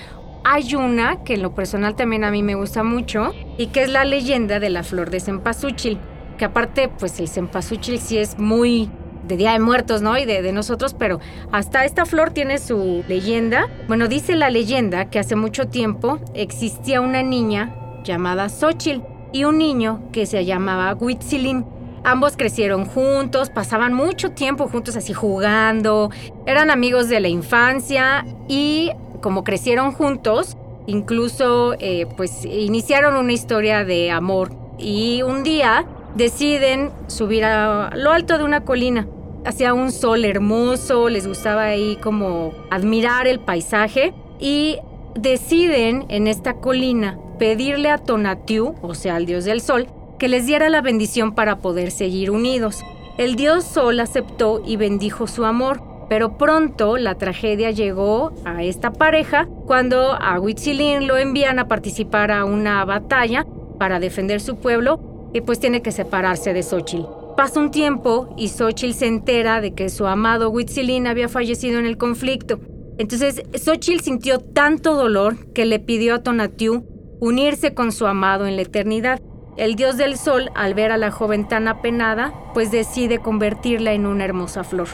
Hay 0.44 0.74
una 0.74 1.22
que 1.22 1.34
en 1.34 1.42
lo 1.42 1.54
personal 1.54 1.94
también 1.94 2.24
a 2.24 2.30
mí 2.32 2.42
me 2.42 2.56
gusta 2.56 2.82
mucho 2.82 3.32
y 3.56 3.68
que 3.68 3.82
es 3.84 3.90
la 3.90 4.04
leyenda 4.04 4.58
de 4.58 4.70
la 4.70 4.82
flor 4.82 5.10
de 5.10 5.20
cempasúchil. 5.20 5.98
Que 6.38 6.44
aparte, 6.46 6.88
pues 6.88 7.18
el 7.20 7.28
cempasúchil 7.28 7.98
sí 8.00 8.16
es 8.18 8.38
muy 8.38 8.90
de 9.26 9.36
Día 9.36 9.52
de 9.52 9.58
Muertos, 9.58 10.02
¿no? 10.02 10.16
Y 10.18 10.24
de, 10.24 10.42
de 10.42 10.52
nosotros, 10.52 10.94
pero 10.94 11.20
hasta 11.52 11.84
esta 11.84 12.06
flor 12.06 12.30
tiene 12.30 12.58
su 12.58 13.04
leyenda. 13.08 13.68
Bueno, 13.88 14.08
dice 14.08 14.36
la 14.36 14.50
leyenda 14.50 15.10
que 15.10 15.18
hace 15.18 15.36
mucho 15.36 15.68
tiempo 15.68 16.18
existía 16.34 17.00
una 17.00 17.22
niña 17.22 17.74
llamada 18.04 18.48
Xochitl 18.48 19.02
y 19.32 19.44
un 19.44 19.58
niño 19.58 20.02
que 20.12 20.26
se 20.26 20.44
llamaba 20.44 20.94
Huitzilin. 20.94 21.64
Ambos 22.04 22.36
crecieron 22.36 22.86
juntos, 22.86 23.50
pasaban 23.50 23.92
mucho 23.92 24.30
tiempo 24.30 24.68
juntos 24.68 24.96
así 24.96 25.12
jugando, 25.12 26.10
eran 26.46 26.70
amigos 26.70 27.08
de 27.08 27.20
la 27.20 27.28
infancia 27.28 28.24
y 28.46 28.92
como 29.20 29.44
crecieron 29.44 29.92
juntos, 29.92 30.56
incluso 30.86 31.74
eh, 31.80 32.06
pues 32.16 32.44
iniciaron 32.44 33.16
una 33.16 33.32
historia 33.32 33.84
de 33.84 34.10
amor 34.10 34.52
y 34.78 35.22
un 35.22 35.42
día 35.42 35.86
deciden 36.18 36.90
subir 37.06 37.44
a 37.44 37.92
lo 37.94 38.10
alto 38.10 38.38
de 38.38 38.44
una 38.44 38.64
colina. 38.64 39.06
Hacía 39.46 39.72
un 39.72 39.92
sol 39.92 40.24
hermoso, 40.24 41.08
les 41.08 41.28
gustaba 41.28 41.62
ahí 41.62 41.96
como 42.02 42.52
admirar 42.70 43.28
el 43.28 43.38
paisaje 43.38 44.12
y 44.40 44.78
deciden 45.14 46.06
en 46.08 46.26
esta 46.26 46.54
colina 46.54 47.18
pedirle 47.38 47.90
a 47.90 47.98
Tonatiuh, 47.98 48.74
o 48.82 48.94
sea, 48.96 49.14
al 49.14 49.26
dios 49.26 49.44
del 49.44 49.60
sol, 49.60 49.86
que 50.18 50.26
les 50.26 50.44
diera 50.44 50.68
la 50.68 50.82
bendición 50.82 51.36
para 51.36 51.60
poder 51.60 51.92
seguir 51.92 52.32
unidos. 52.32 52.84
El 53.16 53.36
dios 53.36 53.64
Sol 53.64 54.00
aceptó 54.00 54.60
y 54.66 54.76
bendijo 54.76 55.28
su 55.28 55.44
amor, 55.44 55.82
pero 56.08 56.36
pronto 56.36 56.96
la 56.96 57.14
tragedia 57.14 57.70
llegó 57.70 58.32
a 58.44 58.64
esta 58.64 58.92
pareja 58.92 59.46
cuando 59.66 60.14
a 60.14 60.40
Huitzilin 60.40 61.06
lo 61.06 61.16
envían 61.16 61.60
a 61.60 61.68
participar 61.68 62.32
a 62.32 62.44
una 62.44 62.84
batalla 62.84 63.46
para 63.78 64.00
defender 64.00 64.40
su 64.40 64.56
pueblo 64.56 65.07
y 65.32 65.40
pues 65.40 65.60
tiene 65.60 65.82
que 65.82 65.92
separarse 65.92 66.52
de 66.52 66.62
Xochitl. 66.62 67.06
Pasa 67.36 67.60
un 67.60 67.70
tiempo 67.70 68.34
y 68.36 68.48
Xochitl 68.48 68.94
se 68.94 69.06
entera 69.06 69.60
de 69.60 69.72
que 69.72 69.90
su 69.90 70.06
amado 70.06 70.50
Huitzilin 70.50 71.06
había 71.06 71.28
fallecido 71.28 71.78
en 71.78 71.86
el 71.86 71.96
conflicto. 71.96 72.58
Entonces 72.98 73.42
Xochitl 73.54 74.02
sintió 74.02 74.40
tanto 74.40 74.94
dolor 74.94 75.52
que 75.52 75.64
le 75.64 75.78
pidió 75.78 76.16
a 76.16 76.22
Tonatiuh 76.22 76.84
unirse 77.20 77.74
con 77.74 77.92
su 77.92 78.06
amado 78.06 78.46
en 78.46 78.56
la 78.56 78.62
eternidad. 78.62 79.20
El 79.56 79.74
dios 79.74 79.96
del 79.96 80.16
sol, 80.16 80.50
al 80.54 80.74
ver 80.74 80.92
a 80.92 80.96
la 80.96 81.10
joven 81.10 81.48
tan 81.48 81.66
apenada, 81.68 82.32
pues 82.54 82.70
decide 82.70 83.18
convertirla 83.18 83.92
en 83.92 84.06
una 84.06 84.24
hermosa 84.24 84.62
flor. 84.62 84.88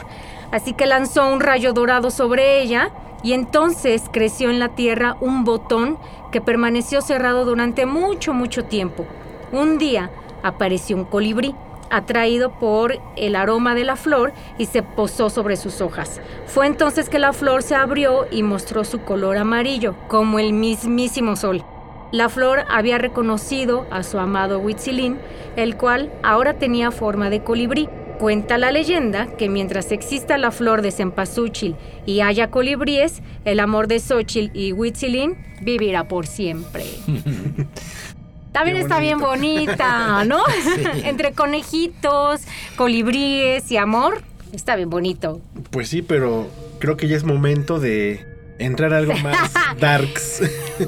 Así 0.51 0.73
que 0.73 0.85
lanzó 0.87 1.31
un 1.31 1.39
rayo 1.39 1.73
dorado 1.73 2.09
sobre 2.09 2.61
ella 2.61 2.91
y 3.23 3.33
entonces 3.33 4.03
creció 4.11 4.49
en 4.49 4.59
la 4.59 4.69
tierra 4.69 5.17
un 5.19 5.43
botón 5.43 5.97
que 6.31 6.41
permaneció 6.41 7.01
cerrado 7.01 7.45
durante 7.45 7.85
mucho, 7.85 8.33
mucho 8.33 8.65
tiempo. 8.65 9.05
Un 9.51 9.77
día 9.77 10.11
apareció 10.45 10.95
un 10.95 11.05
colibrí. 11.05 11.53
atraído 11.91 12.49
por 12.49 12.99
el 13.15 13.35
aroma 13.35 13.75
de 13.75 13.83
la 13.83 13.95
flor 13.95 14.33
y 14.57 14.65
se 14.65 14.81
posó 14.81 15.29
sobre 15.29 15.55
sus 15.55 15.81
hojas. 15.81 16.19
Fue 16.47 16.65
entonces 16.65 17.09
que 17.09 17.19
la 17.19 17.31
flor 17.31 17.61
se 17.61 17.75
abrió 17.75 18.25
y 18.31 18.41
mostró 18.41 18.83
su 18.83 19.01
color 19.01 19.37
amarillo, 19.37 19.93
como 20.07 20.39
el 20.39 20.51
mismísimo 20.51 21.35
sol. 21.35 21.63
La 22.11 22.27
flor 22.27 22.65
había 22.69 22.97
reconocido 22.97 23.85
a 23.91 24.01
su 24.01 24.17
amado 24.17 24.59
Huitzilín, 24.59 25.17
el 25.55 25.77
cual 25.77 26.11
ahora 26.23 26.55
tenía 26.55 26.89
forma 26.89 27.29
de 27.29 27.43
colibrí. 27.43 27.87
Cuenta 28.19 28.57
la 28.57 28.71
leyenda 28.71 29.27
que 29.37 29.49
mientras 29.49 29.91
exista 29.91 30.37
la 30.37 30.51
flor 30.51 30.81
de 30.81 30.91
cempasúchil 30.91 31.75
y 32.05 32.21
haya 32.21 32.49
colibríes, 32.49 33.21
el 33.43 33.59
amor 33.59 33.87
de 33.87 33.99
Xochitl 33.99 34.57
y 34.57 34.71
Huitzilín 34.71 35.37
vivirá 35.61 36.07
por 36.07 36.25
siempre. 36.25 36.85
También 38.55 38.77
está 38.77 39.01
bien 39.01 39.19
bonita, 39.19 40.23
¿no? 40.23 40.41
Entre 41.03 41.33
conejitos, 41.33 42.39
colibríes 42.77 43.69
y 43.69 43.75
amor, 43.75 44.21
está 44.53 44.77
bien 44.77 44.89
bonito. 44.89 45.41
Pues 45.71 45.89
sí, 45.89 46.01
pero 46.01 46.47
creo 46.79 46.95
que 46.95 47.09
ya 47.09 47.17
es 47.17 47.25
momento 47.25 47.81
de 47.81 48.25
entrar 48.57 48.93
a 48.93 48.99
algo 48.99 49.13
más 49.23 49.51
darks. 49.77 50.41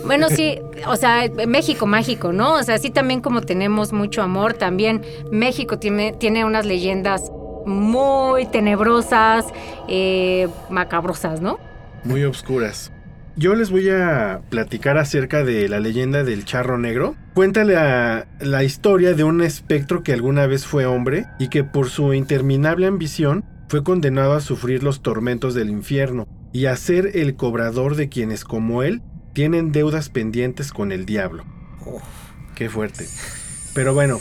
Bueno, 0.06 0.30
sí, 0.30 0.60
o 0.88 0.96
sea, 0.96 1.30
México 1.46 1.86
mágico, 1.88 2.32
¿no? 2.32 2.54
O 2.54 2.64
sea, 2.64 2.78
sí 2.78 2.90
también 2.90 3.20
como 3.20 3.42
tenemos 3.42 3.92
mucho 3.92 4.22
amor, 4.22 4.54
también 4.54 5.02
México 5.30 5.78
tiene, 5.78 6.14
tiene 6.14 6.46
unas 6.46 6.66
leyendas 6.66 7.34
muy 7.66 8.46
tenebrosas, 8.46 9.44
eh, 9.90 10.48
macabrosas, 10.70 11.42
¿no? 11.42 11.60
Muy 12.06 12.24
obscuras. 12.24 12.94
Yo 13.36 13.56
les 13.56 13.72
voy 13.72 13.90
a 13.90 14.40
platicar 14.50 14.98
acerca 14.98 15.44
de 15.44 15.68
la 15.68 15.82
leyenda 15.82 16.24
del 16.24 16.46
charro 16.46 16.78
negro. 16.78 17.16
Cuenta 17.38 17.64
la, 17.64 18.28
la 18.40 18.64
historia 18.64 19.14
de 19.14 19.24
un 19.24 19.44
espectro 19.44 20.02
que 20.02 20.12
alguna 20.12 20.48
vez 20.48 20.66
fue 20.66 20.88
hombre 20.88 21.28
y 21.38 21.50
que 21.50 21.64
por 21.64 21.88
su 21.88 22.16
interminable 22.16 22.88
ambición 22.88 23.46
fue 23.70 23.84
condenado 23.84 24.34
a 24.34 24.42
sufrir 24.42 24.82
los 24.82 25.04
tormentos 25.04 25.54
del 25.54 25.70
infierno 25.70 26.28
y 26.52 26.66
a 26.66 26.76
ser 26.76 27.12
el 27.14 27.36
cobrador 27.36 27.96
de 27.96 28.10
quienes 28.10 28.44
como 28.44 28.82
él 28.82 29.04
tienen 29.34 29.72
deudas 29.72 30.10
pendientes 30.10 30.72
con 30.72 30.92
el 30.92 31.06
diablo. 31.06 31.46
Uf. 31.86 32.02
Qué 32.56 32.72
fuerte. 32.72 33.06
Pero 33.76 33.94
bueno, 33.94 34.20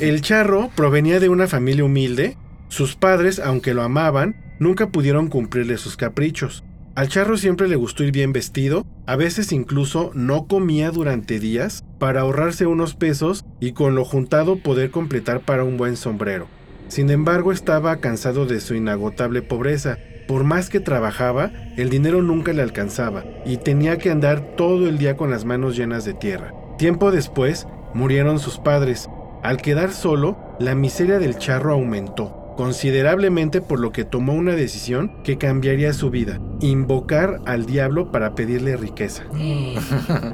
el 0.00 0.20
charro 0.20 0.68
provenía 0.74 1.20
de 1.20 1.28
una 1.28 1.46
familia 1.46 1.84
humilde. 1.84 2.36
Sus 2.66 2.96
padres, 2.96 3.38
aunque 3.38 3.74
lo 3.74 3.84
amaban, 3.84 4.56
nunca 4.58 4.88
pudieron 4.88 5.28
cumplirle 5.28 5.78
sus 5.78 5.96
caprichos. 5.96 6.64
Al 6.96 7.08
charro 7.08 7.36
siempre 7.36 7.68
le 7.68 7.76
gustó 7.76 8.04
ir 8.04 8.10
bien 8.10 8.32
vestido, 8.32 8.86
a 9.04 9.16
veces 9.16 9.52
incluso 9.52 10.12
no 10.14 10.46
comía 10.46 10.90
durante 10.90 11.38
días 11.38 11.84
para 11.98 12.22
ahorrarse 12.22 12.64
unos 12.64 12.94
pesos 12.94 13.44
y 13.60 13.72
con 13.72 13.94
lo 13.94 14.02
juntado 14.02 14.56
poder 14.56 14.90
completar 14.90 15.40
para 15.40 15.62
un 15.62 15.76
buen 15.76 15.98
sombrero. 15.98 16.46
Sin 16.88 17.10
embargo, 17.10 17.52
estaba 17.52 17.98
cansado 17.98 18.46
de 18.46 18.60
su 18.60 18.74
inagotable 18.74 19.42
pobreza. 19.42 19.98
Por 20.26 20.44
más 20.44 20.70
que 20.70 20.80
trabajaba, 20.80 21.50
el 21.76 21.90
dinero 21.90 22.22
nunca 22.22 22.54
le 22.54 22.62
alcanzaba 22.62 23.24
y 23.44 23.58
tenía 23.58 23.98
que 23.98 24.10
andar 24.10 24.56
todo 24.56 24.88
el 24.88 24.96
día 24.96 25.18
con 25.18 25.30
las 25.30 25.44
manos 25.44 25.76
llenas 25.76 26.06
de 26.06 26.14
tierra. 26.14 26.54
Tiempo 26.78 27.12
después, 27.12 27.66
murieron 27.92 28.38
sus 28.38 28.56
padres. 28.56 29.10
Al 29.42 29.58
quedar 29.58 29.92
solo, 29.92 30.38
la 30.58 30.74
miseria 30.74 31.18
del 31.18 31.36
charro 31.36 31.74
aumentó 31.74 32.45
considerablemente 32.56 33.60
por 33.60 33.78
lo 33.78 33.92
que 33.92 34.04
tomó 34.04 34.32
una 34.32 34.52
decisión 34.52 35.12
que 35.22 35.38
cambiaría 35.38 35.92
su 35.92 36.10
vida, 36.10 36.40
invocar 36.60 37.40
al 37.44 37.66
diablo 37.66 38.10
para 38.10 38.34
pedirle 38.34 38.76
riqueza. 38.76 39.24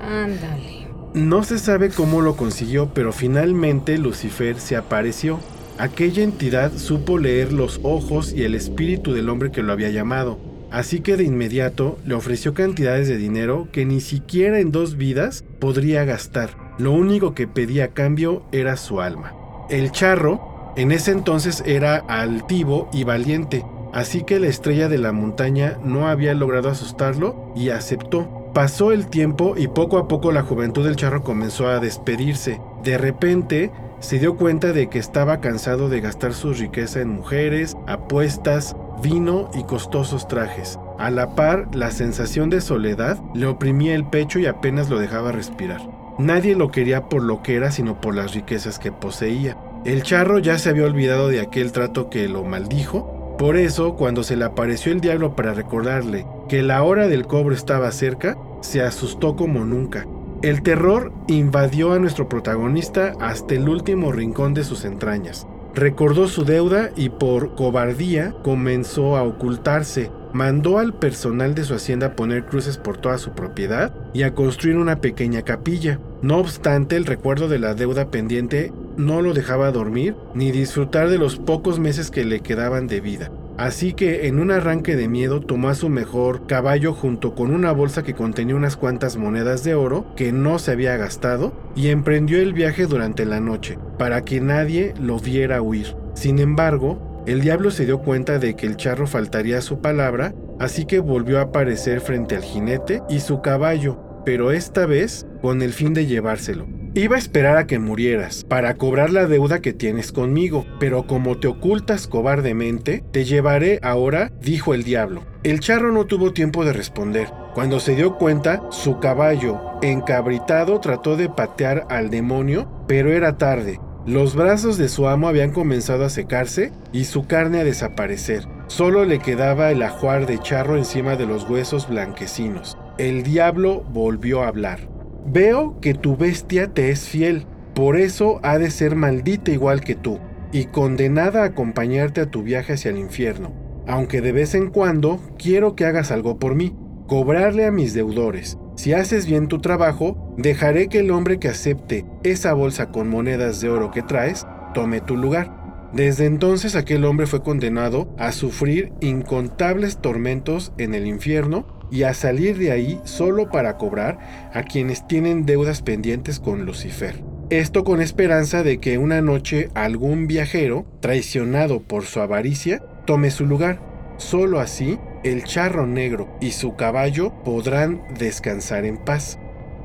Ándale. 0.04 0.88
No 1.14 1.42
se 1.42 1.58
sabe 1.58 1.90
cómo 1.90 2.22
lo 2.22 2.36
consiguió, 2.36 2.94
pero 2.94 3.12
finalmente 3.12 3.98
Lucifer 3.98 4.58
se 4.58 4.76
apareció. 4.76 5.40
Aquella 5.76 6.22
entidad 6.22 6.72
supo 6.76 7.18
leer 7.18 7.52
los 7.52 7.80
ojos 7.82 8.32
y 8.32 8.44
el 8.44 8.54
espíritu 8.54 9.12
del 9.12 9.28
hombre 9.28 9.50
que 9.50 9.62
lo 9.62 9.72
había 9.72 9.90
llamado, 9.90 10.38
así 10.70 11.00
que 11.00 11.16
de 11.16 11.24
inmediato 11.24 11.98
le 12.06 12.14
ofreció 12.14 12.54
cantidades 12.54 13.08
de 13.08 13.18
dinero 13.18 13.68
que 13.72 13.84
ni 13.84 14.00
siquiera 14.00 14.58
en 14.60 14.72
dos 14.72 14.96
vidas 14.96 15.44
podría 15.58 16.04
gastar. 16.04 16.50
Lo 16.78 16.92
único 16.92 17.34
que 17.34 17.46
pedía 17.46 17.84
a 17.84 17.88
cambio 17.88 18.44
era 18.52 18.76
su 18.76 19.00
alma. 19.02 19.34
El 19.68 19.92
charro 19.92 20.51
en 20.74 20.92
ese 20.92 21.10
entonces 21.10 21.62
era 21.66 21.96
altivo 21.96 22.88
y 22.92 23.04
valiente, 23.04 23.64
así 23.92 24.22
que 24.22 24.40
la 24.40 24.46
estrella 24.46 24.88
de 24.88 24.98
la 24.98 25.12
montaña 25.12 25.78
no 25.84 26.08
había 26.08 26.34
logrado 26.34 26.70
asustarlo 26.70 27.52
y 27.54 27.70
aceptó. 27.70 28.50
Pasó 28.54 28.92
el 28.92 29.06
tiempo 29.06 29.54
y 29.56 29.68
poco 29.68 29.98
a 29.98 30.08
poco 30.08 30.32
la 30.32 30.42
juventud 30.42 30.84
del 30.84 30.96
charro 30.96 31.22
comenzó 31.22 31.68
a 31.68 31.80
despedirse. 31.80 32.60
De 32.82 32.98
repente 32.98 33.70
se 34.00 34.18
dio 34.18 34.36
cuenta 34.36 34.72
de 34.72 34.88
que 34.88 34.98
estaba 34.98 35.40
cansado 35.40 35.88
de 35.88 36.00
gastar 36.00 36.34
su 36.34 36.52
riqueza 36.52 37.00
en 37.00 37.10
mujeres, 37.10 37.76
apuestas, 37.86 38.76
vino 39.02 39.50
y 39.54 39.64
costosos 39.64 40.26
trajes. 40.26 40.78
A 40.98 41.10
la 41.10 41.34
par, 41.34 41.68
la 41.74 41.90
sensación 41.90 42.50
de 42.50 42.60
soledad 42.60 43.18
le 43.34 43.46
oprimía 43.46 43.94
el 43.94 44.04
pecho 44.04 44.38
y 44.38 44.46
apenas 44.46 44.90
lo 44.90 44.98
dejaba 44.98 45.32
respirar. 45.32 45.80
Nadie 46.18 46.56
lo 46.56 46.70
quería 46.70 47.08
por 47.08 47.22
lo 47.22 47.42
que 47.42 47.56
era, 47.56 47.70
sino 47.70 48.00
por 48.00 48.14
las 48.14 48.34
riquezas 48.34 48.78
que 48.78 48.92
poseía. 48.92 49.56
El 49.84 50.02
charro 50.02 50.38
ya 50.38 50.58
se 50.58 50.70
había 50.70 50.84
olvidado 50.84 51.28
de 51.28 51.40
aquel 51.40 51.72
trato 51.72 52.08
que 52.10 52.28
lo 52.28 52.44
maldijo 52.44 53.22
por 53.42 53.56
eso, 53.56 53.96
cuando 53.96 54.22
se 54.22 54.36
le 54.36 54.44
apareció 54.44 54.92
el 54.92 55.00
diablo 55.00 55.34
para 55.34 55.52
recordarle 55.52 56.26
que 56.48 56.62
la 56.62 56.82
hora 56.84 57.08
del 57.08 57.26
cobro 57.26 57.56
estaba 57.56 57.90
cerca, 57.90 58.36
se 58.60 58.82
asustó 58.82 59.34
como 59.34 59.64
nunca. 59.64 60.06
El 60.42 60.62
terror 60.62 61.12
invadió 61.26 61.92
a 61.92 61.98
nuestro 61.98 62.28
protagonista 62.28 63.14
hasta 63.20 63.54
el 63.54 63.68
último 63.68 64.12
rincón 64.12 64.54
de 64.54 64.62
sus 64.62 64.84
entrañas. 64.84 65.46
Recordó 65.74 66.28
su 66.28 66.44
deuda 66.44 66.90
y 66.94 67.08
por 67.08 67.56
cobardía 67.56 68.32
comenzó 68.44 69.16
a 69.16 69.24
ocultarse. 69.24 70.12
Mandó 70.32 70.78
al 70.78 70.94
personal 70.94 71.54
de 71.54 71.64
su 71.64 71.74
hacienda 71.74 72.08
a 72.08 72.16
poner 72.16 72.46
cruces 72.46 72.78
por 72.78 72.96
toda 72.96 73.18
su 73.18 73.32
propiedad 73.32 73.92
y 74.14 74.22
a 74.22 74.34
construir 74.34 74.76
una 74.76 75.00
pequeña 75.00 75.42
capilla. 75.42 75.98
No 76.22 76.38
obstante, 76.38 76.96
el 76.96 77.04
recuerdo 77.04 77.48
de 77.48 77.58
la 77.58 77.74
deuda 77.74 78.10
pendiente 78.10 78.72
no 78.96 79.20
lo 79.20 79.34
dejaba 79.34 79.72
dormir 79.72 80.14
ni 80.34 80.50
disfrutar 80.50 81.10
de 81.10 81.18
los 81.18 81.36
pocos 81.36 81.78
meses 81.78 82.10
que 82.10 82.24
le 82.24 82.40
quedaban 82.40 82.86
de 82.86 83.00
vida. 83.00 83.30
Así 83.58 83.92
que 83.92 84.26
en 84.26 84.40
un 84.40 84.50
arranque 84.50 84.96
de 84.96 85.08
miedo 85.08 85.40
tomó 85.40 85.68
a 85.68 85.74
su 85.74 85.88
mejor 85.88 86.46
caballo 86.46 86.94
junto 86.94 87.34
con 87.34 87.54
una 87.54 87.70
bolsa 87.72 88.02
que 88.02 88.14
contenía 88.14 88.56
unas 88.56 88.76
cuantas 88.76 89.16
monedas 89.16 89.62
de 89.62 89.74
oro 89.74 90.06
que 90.16 90.32
no 90.32 90.58
se 90.58 90.72
había 90.72 90.96
gastado 90.96 91.52
y 91.76 91.88
emprendió 91.88 92.40
el 92.40 92.54
viaje 92.54 92.86
durante 92.86 93.26
la 93.26 93.40
noche, 93.40 93.78
para 93.98 94.24
que 94.24 94.40
nadie 94.40 94.94
lo 94.98 95.18
viera 95.18 95.60
huir. 95.60 95.94
Sin 96.14 96.38
embargo, 96.38 97.11
el 97.26 97.40
diablo 97.40 97.70
se 97.70 97.86
dio 97.86 98.00
cuenta 98.00 98.38
de 98.38 98.54
que 98.54 98.66
el 98.66 98.76
charro 98.76 99.06
faltaría 99.06 99.58
a 99.58 99.62
su 99.62 99.80
palabra, 99.80 100.34
así 100.58 100.86
que 100.86 100.98
volvió 100.98 101.38
a 101.38 101.42
aparecer 101.42 102.00
frente 102.00 102.34
al 102.34 102.42
jinete 102.42 103.00
y 103.08 103.20
su 103.20 103.40
caballo, 103.42 104.22
pero 104.24 104.50
esta 104.50 104.86
vez 104.86 105.26
con 105.40 105.62
el 105.62 105.72
fin 105.72 105.94
de 105.94 106.06
llevárselo. 106.06 106.66
Iba 106.94 107.16
a 107.16 107.18
esperar 107.18 107.56
a 107.56 107.66
que 107.66 107.78
murieras 107.78 108.44
para 108.44 108.74
cobrar 108.74 109.10
la 109.10 109.26
deuda 109.26 109.60
que 109.60 109.72
tienes 109.72 110.12
conmigo, 110.12 110.66
pero 110.78 111.06
como 111.06 111.38
te 111.38 111.48
ocultas 111.48 112.06
cobardemente, 112.06 113.02
te 113.12 113.24
llevaré 113.24 113.78
ahora, 113.82 114.30
dijo 114.42 114.74
el 114.74 114.82
diablo. 114.82 115.22
El 115.42 115.60
charro 115.60 115.90
no 115.90 116.04
tuvo 116.04 116.32
tiempo 116.34 116.64
de 116.64 116.74
responder. 116.74 117.28
Cuando 117.54 117.80
se 117.80 117.94
dio 117.96 118.18
cuenta, 118.18 118.62
su 118.70 118.98
caballo, 118.98 119.58
encabritado, 119.80 120.80
trató 120.80 121.16
de 121.16 121.30
patear 121.30 121.86
al 121.88 122.10
demonio, 122.10 122.84
pero 122.86 123.10
era 123.10 123.38
tarde. 123.38 123.80
Los 124.06 124.34
brazos 124.34 124.78
de 124.78 124.88
su 124.88 125.06
amo 125.06 125.28
habían 125.28 125.52
comenzado 125.52 126.04
a 126.04 126.10
secarse 126.10 126.72
y 126.92 127.04
su 127.04 127.26
carne 127.28 127.60
a 127.60 127.64
desaparecer. 127.64 128.48
Solo 128.66 129.04
le 129.04 129.20
quedaba 129.20 129.70
el 129.70 129.80
ajuar 129.80 130.26
de 130.26 130.40
charro 130.40 130.76
encima 130.76 131.14
de 131.14 131.26
los 131.26 131.48
huesos 131.48 131.88
blanquecinos. 131.88 132.76
El 132.98 133.22
diablo 133.22 133.84
volvió 133.92 134.42
a 134.42 134.48
hablar. 134.48 134.88
Veo 135.24 135.78
que 135.80 135.94
tu 135.94 136.16
bestia 136.16 136.74
te 136.74 136.90
es 136.90 137.08
fiel, 137.08 137.46
por 137.74 137.96
eso 137.96 138.40
ha 138.42 138.58
de 138.58 138.72
ser 138.72 138.96
maldita 138.96 139.52
igual 139.52 139.82
que 139.82 139.94
tú, 139.94 140.18
y 140.50 140.64
condenada 140.64 141.42
a 141.42 141.46
acompañarte 141.46 142.22
a 142.22 142.26
tu 142.26 142.42
viaje 142.42 142.72
hacia 142.72 142.90
el 142.90 142.98
infierno. 142.98 143.52
Aunque 143.86 144.20
de 144.20 144.32
vez 144.32 144.56
en 144.56 144.70
cuando 144.70 145.20
quiero 145.38 145.76
que 145.76 145.84
hagas 145.84 146.10
algo 146.10 146.40
por 146.40 146.56
mí, 146.56 146.74
cobrarle 147.06 147.66
a 147.66 147.70
mis 147.70 147.94
deudores. 147.94 148.58
Si 148.74 148.92
haces 148.94 149.26
bien 149.26 149.48
tu 149.48 149.60
trabajo, 149.60 150.34
dejaré 150.38 150.88
que 150.88 151.00
el 151.00 151.10
hombre 151.10 151.38
que 151.38 151.48
acepte 151.48 152.06
esa 152.24 152.54
bolsa 152.54 152.88
con 152.90 153.08
monedas 153.08 153.60
de 153.60 153.68
oro 153.68 153.90
que 153.90 154.02
traes 154.02 154.46
tome 154.74 155.00
tu 155.00 155.16
lugar. 155.16 155.62
Desde 155.92 156.24
entonces 156.24 156.74
aquel 156.74 157.04
hombre 157.04 157.26
fue 157.26 157.42
condenado 157.42 158.14
a 158.18 158.32
sufrir 158.32 158.92
incontables 159.00 159.98
tormentos 159.98 160.72
en 160.78 160.94
el 160.94 161.06
infierno 161.06 161.66
y 161.90 162.04
a 162.04 162.14
salir 162.14 162.56
de 162.56 162.72
ahí 162.72 162.98
solo 163.04 163.50
para 163.50 163.76
cobrar 163.76 164.50
a 164.54 164.62
quienes 164.62 165.06
tienen 165.06 165.44
deudas 165.44 165.82
pendientes 165.82 166.40
con 166.40 166.64
Lucifer. 166.64 167.22
Esto 167.50 167.84
con 167.84 168.00
esperanza 168.00 168.62
de 168.62 168.78
que 168.78 168.96
una 168.96 169.20
noche 169.20 169.68
algún 169.74 170.26
viajero, 170.26 170.86
traicionado 171.00 171.82
por 171.82 172.06
su 172.06 172.20
avaricia, 172.20 172.82
tome 173.04 173.30
su 173.30 173.44
lugar. 173.44 173.78
Solo 174.16 174.58
así 174.58 174.98
el 175.24 175.44
charro 175.44 175.86
negro 175.86 176.28
y 176.40 176.50
su 176.52 176.74
caballo 176.76 177.32
podrán 177.44 178.02
descansar 178.18 178.84
en 178.84 178.96
paz. 178.98 179.38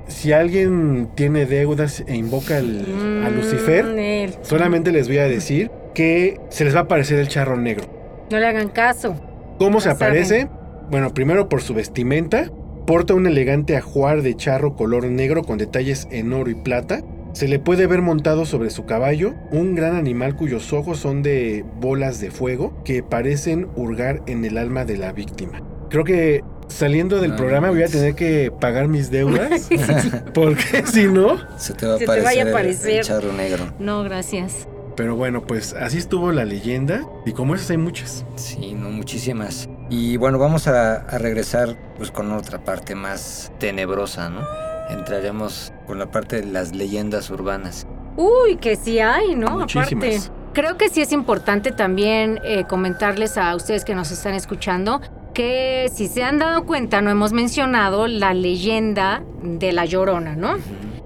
Si 0.08 0.32
alguien 0.32 1.10
tiene 1.15 1.46
deudas 1.46 2.03
e 2.08 2.15
invoca 2.15 2.58
al- 2.58 3.24
a 3.25 3.29
Lucifer, 3.29 3.84
Mm, 3.86 4.00
él. 4.00 4.36
solamente 4.41 4.91
les 4.91 5.08
voy 5.08 5.17
a 5.17 5.27
decir 5.27 5.70
que 5.94 6.39
se 6.50 6.63
les 6.63 6.74
va 6.75 6.79
a 6.79 6.84
aparecer 6.84 7.20
el 7.20 7.27
charro 7.27 7.58
negro. 7.58 7.86
No 8.32 8.39
le 8.39 8.48
hagan 8.48 8.70
caso. 8.70 9.15
¿Cómo 9.60 9.79
se 9.82 9.89
saben. 9.91 10.08
aparece? 10.08 10.48
Bueno, 10.89 11.13
primero 11.13 11.50
por 11.50 11.62
su 11.62 11.74
vestimenta. 11.74 12.50
Porta 12.86 13.13
un 13.13 13.27
elegante 13.27 13.75
ajuar 13.75 14.22
de 14.22 14.36
charro 14.36 14.75
color 14.75 15.06
negro 15.08 15.44
con 15.44 15.58
detalles 15.58 16.08
en 16.10 16.32
oro 16.32 16.50
y 16.50 16.56
plata. 16.56 17.01
Se 17.38 17.48
le 17.48 17.60
puede 17.60 17.86
ver 17.86 18.01
montado 18.01 18.46
sobre 18.48 18.72
su 18.72 18.86
caballo, 18.88 19.36
un 19.51 19.75
gran 19.75 19.96
animal 19.96 20.36
cuyos 20.36 20.74
ojos 20.74 20.98
son 20.98 21.22
de 21.22 21.63
bolas 21.79 22.20
de 22.20 22.32
fuego 22.32 22.82
que 22.84 23.03
parecen 23.03 23.67
hurgar 23.75 24.24
en 24.25 24.44
el 24.44 24.58
alma 24.58 24.86
de 24.86 24.98
la 24.98 25.12
víctima. 25.12 25.62
Creo 25.91 26.03
que 26.03 26.44
saliendo 26.67 27.22
del 27.22 27.36
programa 27.36 27.70
voy 27.70 27.84
a 27.84 27.89
tener 27.89 28.15
que 28.15 28.51
pagar 28.60 28.88
mis 28.88 29.12
deudas, 29.12 29.70
porque 30.34 30.84
si 30.91 31.06
no... 31.06 31.38
Se 31.60 31.75
te 31.75 31.86
va 31.86 31.94
a 31.94 31.98
Se 32.00 32.06
te 32.06 32.12
aparecer, 32.12 32.24
vaya 32.24 32.39
a 32.39 32.46
el- 32.48 32.50
aparecer. 32.50 32.98
el 32.98 33.03
charro 33.03 33.32
negro. 33.34 33.72
No, 33.77 34.01
gracias. 34.01 34.67
Pero 34.96 35.15
bueno, 35.15 35.46
pues 35.46 35.74
así 35.74 36.00
estuvo 36.00 36.32
la 36.32 36.44
leyenda 36.44 37.03
y 37.24 37.34
como 37.34 37.53
esas 37.53 37.70
hay 37.70 37.77
muchas. 37.77 38.25
Sí, 38.36 38.74
no, 38.74 38.89
muchísimas. 38.89 39.70
Y 39.91 40.17
bueno, 40.17 40.39
vamos 40.39 40.67
a, 40.67 40.96
a 40.96 41.17
regresar 41.20 41.77
pues 41.98 42.10
con 42.10 42.32
otra 42.32 42.63
parte 42.63 42.96
más 42.96 43.51
tenebrosa, 43.60 44.32
¿no? 44.32 44.41
Entraremos 44.89 45.74
con 45.86 46.00
la 46.00 46.12
parte 46.12 46.41
de 46.41 46.48
las 46.48 46.74
leyendas 46.74 47.29
urbanas. 47.29 47.88
Uy, 48.15 48.58
que 48.58 48.75
sí 48.75 49.00
hay, 49.00 49.36
¿no? 49.36 49.60
Muchísimas. 49.60 50.25
Aparte. 50.25 50.38
Creo 50.53 50.77
que 50.77 50.89
sí 50.89 51.01
es 51.01 51.12
importante 51.12 51.72
también 51.72 52.39
eh, 52.44 52.63
comentarles 52.63 53.38
a 53.38 53.56
ustedes 53.56 53.86
que 53.86 53.94
nos 53.94 54.12
están 54.12 54.34
escuchando 54.34 55.01
que 55.38 55.91
si 55.94 56.08
se 56.08 56.24
han 56.24 56.39
dado 56.39 56.65
cuenta 56.65 57.00
no 57.00 57.12
hemos 57.12 57.32
mencionado 57.32 58.08
la 58.08 58.34
leyenda 58.34 59.22
de 59.44 59.72
la 59.72 59.86
Llorona, 59.86 60.36
¿no? 60.36 60.58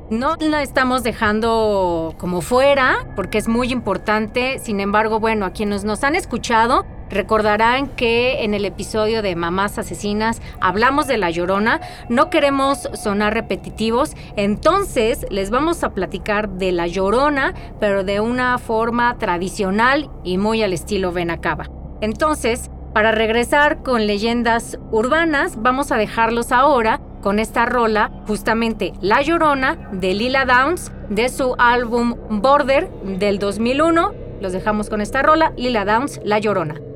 No 0.09 0.37
la 0.39 0.63
estamos 0.63 1.03
dejando 1.03 2.15
como 2.17 2.39
fuera 2.39 3.07
porque 3.17 3.37
es 3.37 3.49
muy 3.49 3.73
importante. 3.73 4.59
Sin 4.59 4.79
embargo, 4.79 5.19
bueno, 5.19 5.45
a 5.45 5.51
quienes 5.51 5.83
nos 5.83 6.05
han 6.05 6.15
escuchado 6.15 6.85
recordarán 7.11 7.87
que 7.87 8.43
en 8.43 8.53
el 8.53 8.65
episodio 8.65 9.21
de 9.21 9.35
Mamás 9.35 9.77
Asesinas 9.77 10.41
hablamos 10.59 11.07
de 11.07 11.17
la 11.17 11.29
Llorona. 11.29 11.81
No 12.09 12.29
queremos 12.29 12.89
sonar 12.93 13.33
repetitivos, 13.33 14.15
entonces 14.35 15.25
les 15.29 15.49
vamos 15.49 15.83
a 15.83 15.93
platicar 15.93 16.49
de 16.49 16.71
la 16.71 16.87
Llorona, 16.87 17.53
pero 17.79 18.03
de 18.03 18.19
una 18.19 18.57
forma 18.57 19.17
tradicional 19.17 20.09
y 20.23 20.37
muy 20.37 20.63
al 20.63 20.73
estilo 20.73 21.11
Benacaba. 21.11 21.69
Entonces, 22.01 22.71
para 22.93 23.11
regresar 23.11 23.83
con 23.83 24.05
leyendas 24.07 24.77
urbanas, 24.91 25.61
vamos 25.61 25.91
a 25.91 25.97
dejarlos 25.97 26.51
ahora 26.51 26.99
con 27.21 27.39
esta 27.39 27.65
rola, 27.65 28.11
justamente 28.27 28.93
La 28.99 29.21
Llorona 29.21 29.77
de 29.91 30.13
Lila 30.13 30.45
Downs, 30.45 30.91
de 31.09 31.29
su 31.29 31.55
álbum 31.57 32.15
Border 32.41 32.89
del 33.03 33.39
2001. 33.39 34.13
Los 34.41 34.53
dejamos 34.53 34.89
con 34.89 35.01
esta 35.01 35.21
rola, 35.21 35.53
Lila 35.55 35.85
Downs, 35.85 36.19
La 36.23 36.39
Llorona. 36.39 36.90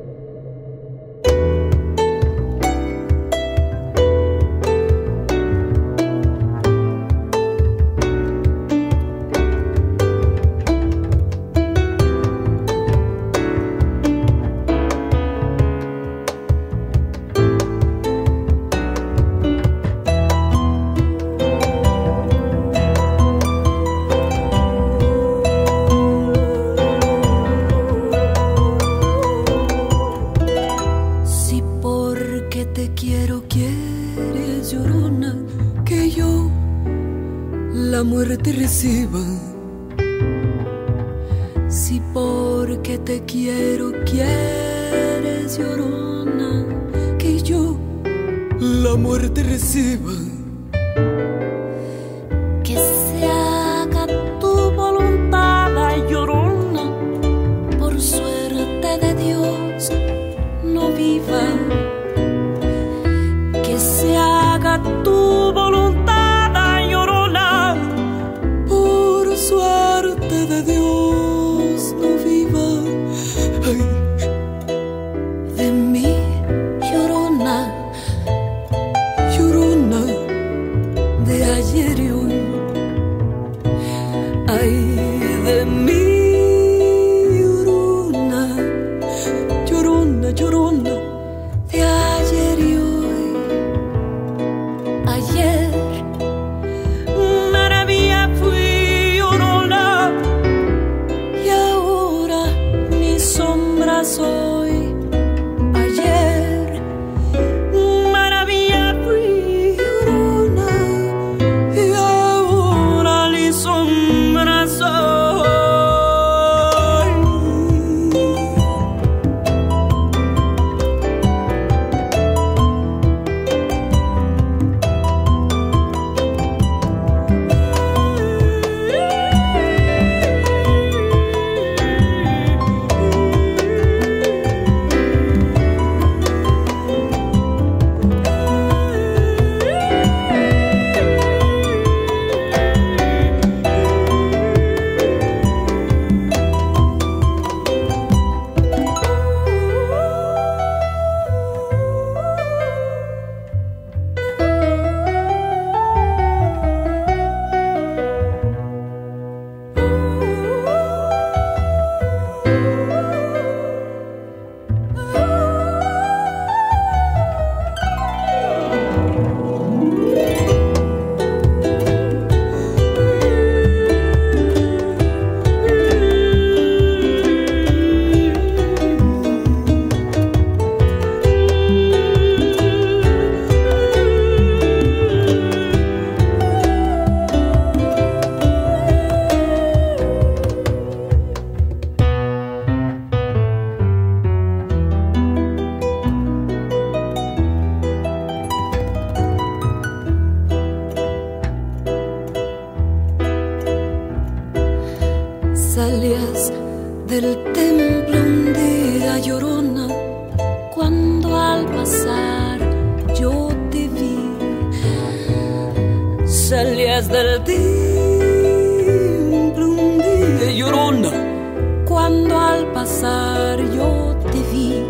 Pasar 222.75 223.57
yo 223.73 224.13
te 224.29 224.41
vi, 224.51 224.83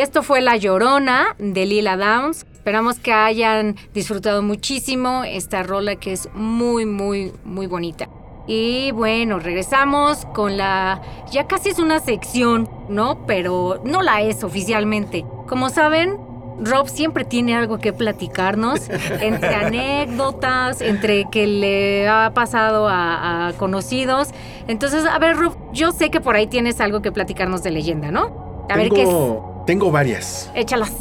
Y 0.00 0.02
esto 0.02 0.22
fue 0.22 0.40
La 0.40 0.56
Llorona 0.56 1.36
de 1.38 1.66
Lila 1.66 1.98
Downs. 1.98 2.46
Esperamos 2.54 2.98
que 2.98 3.12
hayan 3.12 3.76
disfrutado 3.92 4.40
muchísimo 4.40 5.24
esta 5.24 5.62
rola 5.62 5.96
que 5.96 6.12
es 6.12 6.30
muy, 6.32 6.86
muy, 6.86 7.34
muy 7.44 7.66
bonita. 7.66 8.08
Y 8.46 8.92
bueno, 8.92 9.40
regresamos 9.40 10.24
con 10.32 10.56
la... 10.56 11.02
Ya 11.30 11.46
casi 11.46 11.68
es 11.68 11.78
una 11.78 12.00
sección, 12.00 12.66
¿no? 12.88 13.26
Pero 13.26 13.82
no 13.84 14.00
la 14.00 14.22
es 14.22 14.42
oficialmente. 14.42 15.26
Como 15.46 15.68
saben, 15.68 16.16
Rob 16.60 16.88
siempre 16.88 17.26
tiene 17.26 17.54
algo 17.54 17.76
que 17.76 17.92
platicarnos, 17.92 18.88
entre 19.20 19.54
anécdotas, 19.54 20.80
entre 20.80 21.26
que 21.30 21.46
le 21.46 22.08
ha 22.08 22.32
pasado 22.32 22.88
a, 22.88 23.48
a 23.48 23.52
conocidos. 23.52 24.30
Entonces, 24.66 25.04
a 25.04 25.18
ver, 25.18 25.36
Rob, 25.36 25.54
yo 25.74 25.92
sé 25.92 26.08
que 26.08 26.22
por 26.22 26.36
ahí 26.36 26.46
tienes 26.46 26.80
algo 26.80 27.02
que 27.02 27.12
platicarnos 27.12 27.62
de 27.62 27.70
leyenda, 27.70 28.10
¿no? 28.10 28.64
A 28.70 28.76
ver 28.76 28.88
qué 28.88 29.02
es. 29.02 29.49
Tengo, 29.66 29.90
varias. 29.90 30.50
Échalas. 30.54 30.92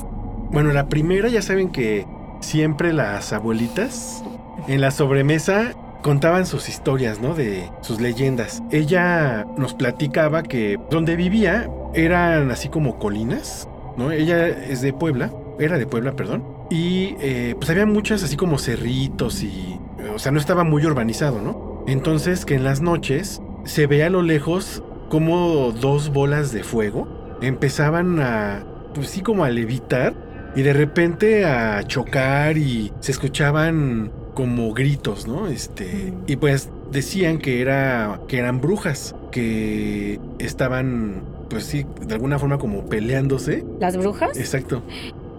Bueno, 0.52 0.72
la 0.72 0.88
primera 0.88 1.30
ya 1.30 1.42
saben 1.42 1.70
que 1.70 2.06
siempre 2.42 2.94
las 2.94 3.34
abuelitas 3.34 4.24
en 4.68 4.82
la 4.82 4.92
sobremesa 4.92 5.74
contaban 6.02 6.46
sus 6.46 6.70
historias, 6.70 7.20
¿no? 7.20 7.36
De 7.36 7.70
sus 7.82 8.00
leyendas. 8.00 8.64
Ella 8.72 9.46
nos 9.58 9.74
platicaba 9.74 10.44
que 10.44 10.80
donde 10.90 11.16
vivía 11.16 11.70
eran 11.94 12.52
así 12.52 12.70
como 12.70 12.98
colinas, 13.00 13.68
¿no? 13.98 14.12
Ella 14.12 14.48
es 14.48 14.82
de 14.82 14.94
Puebla, 14.94 15.32
era 15.60 15.78
de 15.78 15.86
Puebla, 15.86 16.16
perdón. 16.16 16.44
Y 16.70 17.16
eh, 17.20 17.56
pues 17.58 17.70
había 17.70 17.86
muchas 17.86 18.24
así 18.24 18.38
como 18.38 18.58
cerritos 18.58 19.44
y... 19.44 19.80
O 20.16 20.20
sea, 20.20 20.32
no 20.32 20.40
estaba 20.40 20.64
muy 20.64 20.86
urbanizado, 20.86 21.42
¿no? 21.42 21.84
Entonces 21.88 22.46
que 22.46 22.56
en 22.56 22.64
las 22.64 22.82
noches 22.82 23.42
se 23.66 23.88
veía 23.88 24.08
a 24.08 24.10
lo 24.10 24.22
lejos 24.22 24.84
como 25.10 25.72
dos 25.72 26.10
bolas 26.10 26.52
de 26.52 26.64
fuego 26.64 27.19
empezaban 27.42 28.20
a, 28.20 28.64
pues 28.94 29.10
sí, 29.10 29.22
como 29.22 29.44
a 29.44 29.50
levitar 29.50 30.14
y 30.56 30.62
de 30.62 30.74
repente 30.74 31.46
a 31.46 31.84
chocar 31.84 32.58
y 32.58 32.92
se 33.00 33.12
escuchaban 33.12 34.12
como 34.34 34.74
gritos, 34.74 35.28
¿no? 35.28 35.48
Este, 35.48 36.14
y 36.28 36.36
pues 36.38 36.70
decían 36.92 37.38
que 37.38 37.62
era 37.62 38.22
que 38.28 38.40
eran 38.40 38.62
brujas 38.62 39.16
que 39.32 40.20
estaban 40.40 41.24
pues 41.50 41.66
sí, 41.66 41.86
de 42.06 42.14
alguna 42.14 42.40
forma 42.40 42.58
como 42.58 42.86
peleándose. 42.86 43.66
¿Las 43.80 43.98
brujas? 43.98 44.38
Exacto. 44.38 44.84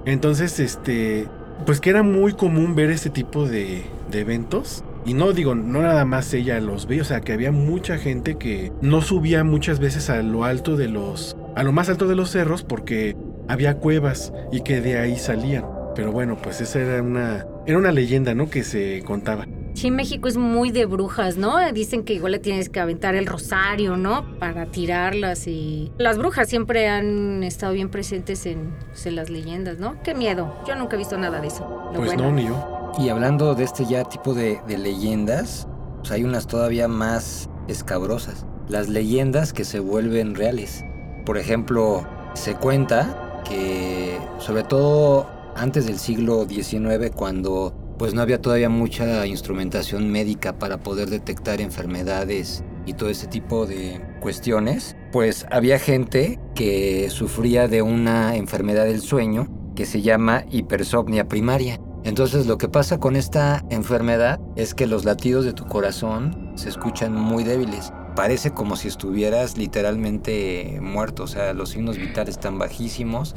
Entonces, 0.05 0.59
este, 0.61 1.27
pues 1.67 1.81
que 1.81 1.91
era 1.91 2.03
muy 2.03 2.33
común 2.33 2.75
ver 2.75 2.91
este 2.91 3.11
tipo 3.11 3.47
de, 3.47 3.83
de 4.11 4.21
eventos. 4.21 4.85
Y 5.07 5.15
no 5.15 5.33
digo, 5.33 5.55
no 5.55 5.81
nada 5.81 6.05
más 6.05 6.35
ella 6.35 6.61
los 6.61 6.87
veía, 6.87 7.03
o 7.03 7.07
sea, 7.07 7.23
que 7.23 7.33
había 7.33 7.53
mucha 7.53 7.97
gente 7.97 8.37
que 8.37 8.71
no 8.83 9.01
subía 9.01 9.45
muchas 9.45 9.81
veces 9.81 10.11
a 10.11 10.23
lo 10.23 10.45
alto 10.45 10.77
de 10.77 10.89
los, 10.89 11.39
a 11.61 11.63
lo 11.63 11.73
más 11.73 11.91
alto 11.91 12.09
de 12.09 12.17
los 12.17 12.31
cerros 12.31 12.63
porque 12.65 13.15
había 13.47 13.77
cuevas 13.77 14.33
y 14.51 14.63
que 14.63 14.81
de 14.81 14.99
ahí 14.99 15.19
salían. 15.19 15.67
Pero 15.95 16.11
bueno, 16.11 16.39
pues 16.43 16.63
esa 16.63 16.81
era 16.81 17.03
una, 17.03 17.47
era 17.67 17.77
una 17.77 17.93
leyenda, 17.93 18.35
¿no? 18.35 18.49
Que 18.49 18.65
se 18.65 19.03
contaba. 19.05 19.47
Sí, 19.75 19.91
México 19.91 20.27
es 20.27 20.39
muy 20.39 20.71
de 20.71 20.87
brujas, 20.87 21.37
¿no? 21.37 21.59
Dicen 21.73 22.03
que 22.05 22.15
igual 22.15 22.33
le 22.33 22.39
tienes 22.39 22.71
que 22.71 22.81
aventar 22.81 23.15
el 23.15 23.27
rosario, 23.27 23.99
¿no? 23.99 24.39
Para 24.39 24.71
tirarlas 24.71 25.47
y... 25.47 25.93
Las 25.99 26.17
brujas 26.17 26.49
siempre 26.49 26.89
han 26.89 27.43
estado 27.43 27.75
bien 27.75 27.91
presentes 27.91 28.47
en, 28.47 28.71
pues, 28.89 29.05
en 29.05 29.17
las 29.17 29.29
leyendas, 29.29 29.79
¿no? 29.79 30.03
Qué 30.03 30.15
miedo. 30.15 30.55
Yo 30.67 30.77
nunca 30.77 30.97
he 30.97 30.99
visto 30.99 31.19
nada 31.19 31.43
de 31.43 31.49
eso. 31.49 31.69
Lo 31.93 31.99
Pues 31.99 32.15
bueno. 32.15 32.31
no, 32.31 32.33
ni 32.33 32.47
yo. 32.47 32.93
Y 32.99 33.11
hablando 33.11 33.55
de 33.55 33.65
este 33.65 33.85
ya 33.85 34.05
tipo 34.05 34.33
de, 34.33 34.61
de 34.67 34.79
leyendas, 34.79 35.69
pues 35.99 36.11
hay 36.11 36.25
unas 36.25 36.47
todavía 36.47 36.89
más 36.89 37.51
escabrosas. 37.69 38.47
Las 38.67 38.89
leyendas 38.89 39.53
que 39.53 39.65
se 39.67 39.79
vuelven 39.79 40.35
reales. 40.35 40.85
Por 41.25 41.39
ejemplo, 41.39 42.07
se 42.35 42.55
cuenta 42.55 43.43
que 43.49 44.19
sobre 44.39 44.63
todo 44.63 45.27
antes 45.57 45.87
del 45.87 45.99
siglo 45.99 46.47
XIX, 46.49 47.11
cuando 47.15 47.75
pues 47.99 48.15
no 48.15 48.23
había 48.23 48.41
todavía 48.41 48.71
mucha 48.71 49.27
instrumentación 49.27 50.11
médica 50.11 50.59
para 50.59 50.79
poder 50.79 51.11
detectar 51.11 51.61
enfermedades 51.61 52.65
y 52.87 52.95
todo 52.95 53.11
ese 53.11 53.27
tipo 53.27 53.67
de 53.67 54.01
cuestiones, 54.21 54.97
pues 55.13 55.47
había 55.51 55.79
gente 55.79 56.39
que 56.55 57.11
sufría 57.11 57.69
de 57.69 57.83
una 57.83 58.37
enfermedad 58.37 58.87
del 58.87 59.03
sueño 59.03 59.49
que 59.77 59.85
se 59.85 60.01
llama 60.01 60.45
hipersomnia 60.51 61.29
primaria. 61.29 61.79
Entonces 62.03 62.47
lo 62.47 62.57
que 62.57 62.69
pasa 62.69 62.99
con 62.99 63.17
esta 63.17 63.65
enfermedad 63.69 64.41
es 64.57 64.75
que 64.75 64.87
los 64.87 65.05
latidos 65.05 65.45
de 65.45 65.53
tu 65.53 65.67
corazón 65.67 66.53
se 66.55 66.71
escuchan 66.71 67.13
muy 67.15 67.45
débiles. 67.45 67.93
Parece 68.21 68.51
como 68.51 68.77
si 68.77 68.87
estuvieras 68.87 69.57
literalmente 69.57 70.79
muerto, 70.83 71.23
o 71.23 71.27
sea, 71.27 71.55
los 71.55 71.71
signos 71.71 71.97
vitales 71.97 72.35
están 72.35 72.59
bajísimos. 72.59 73.35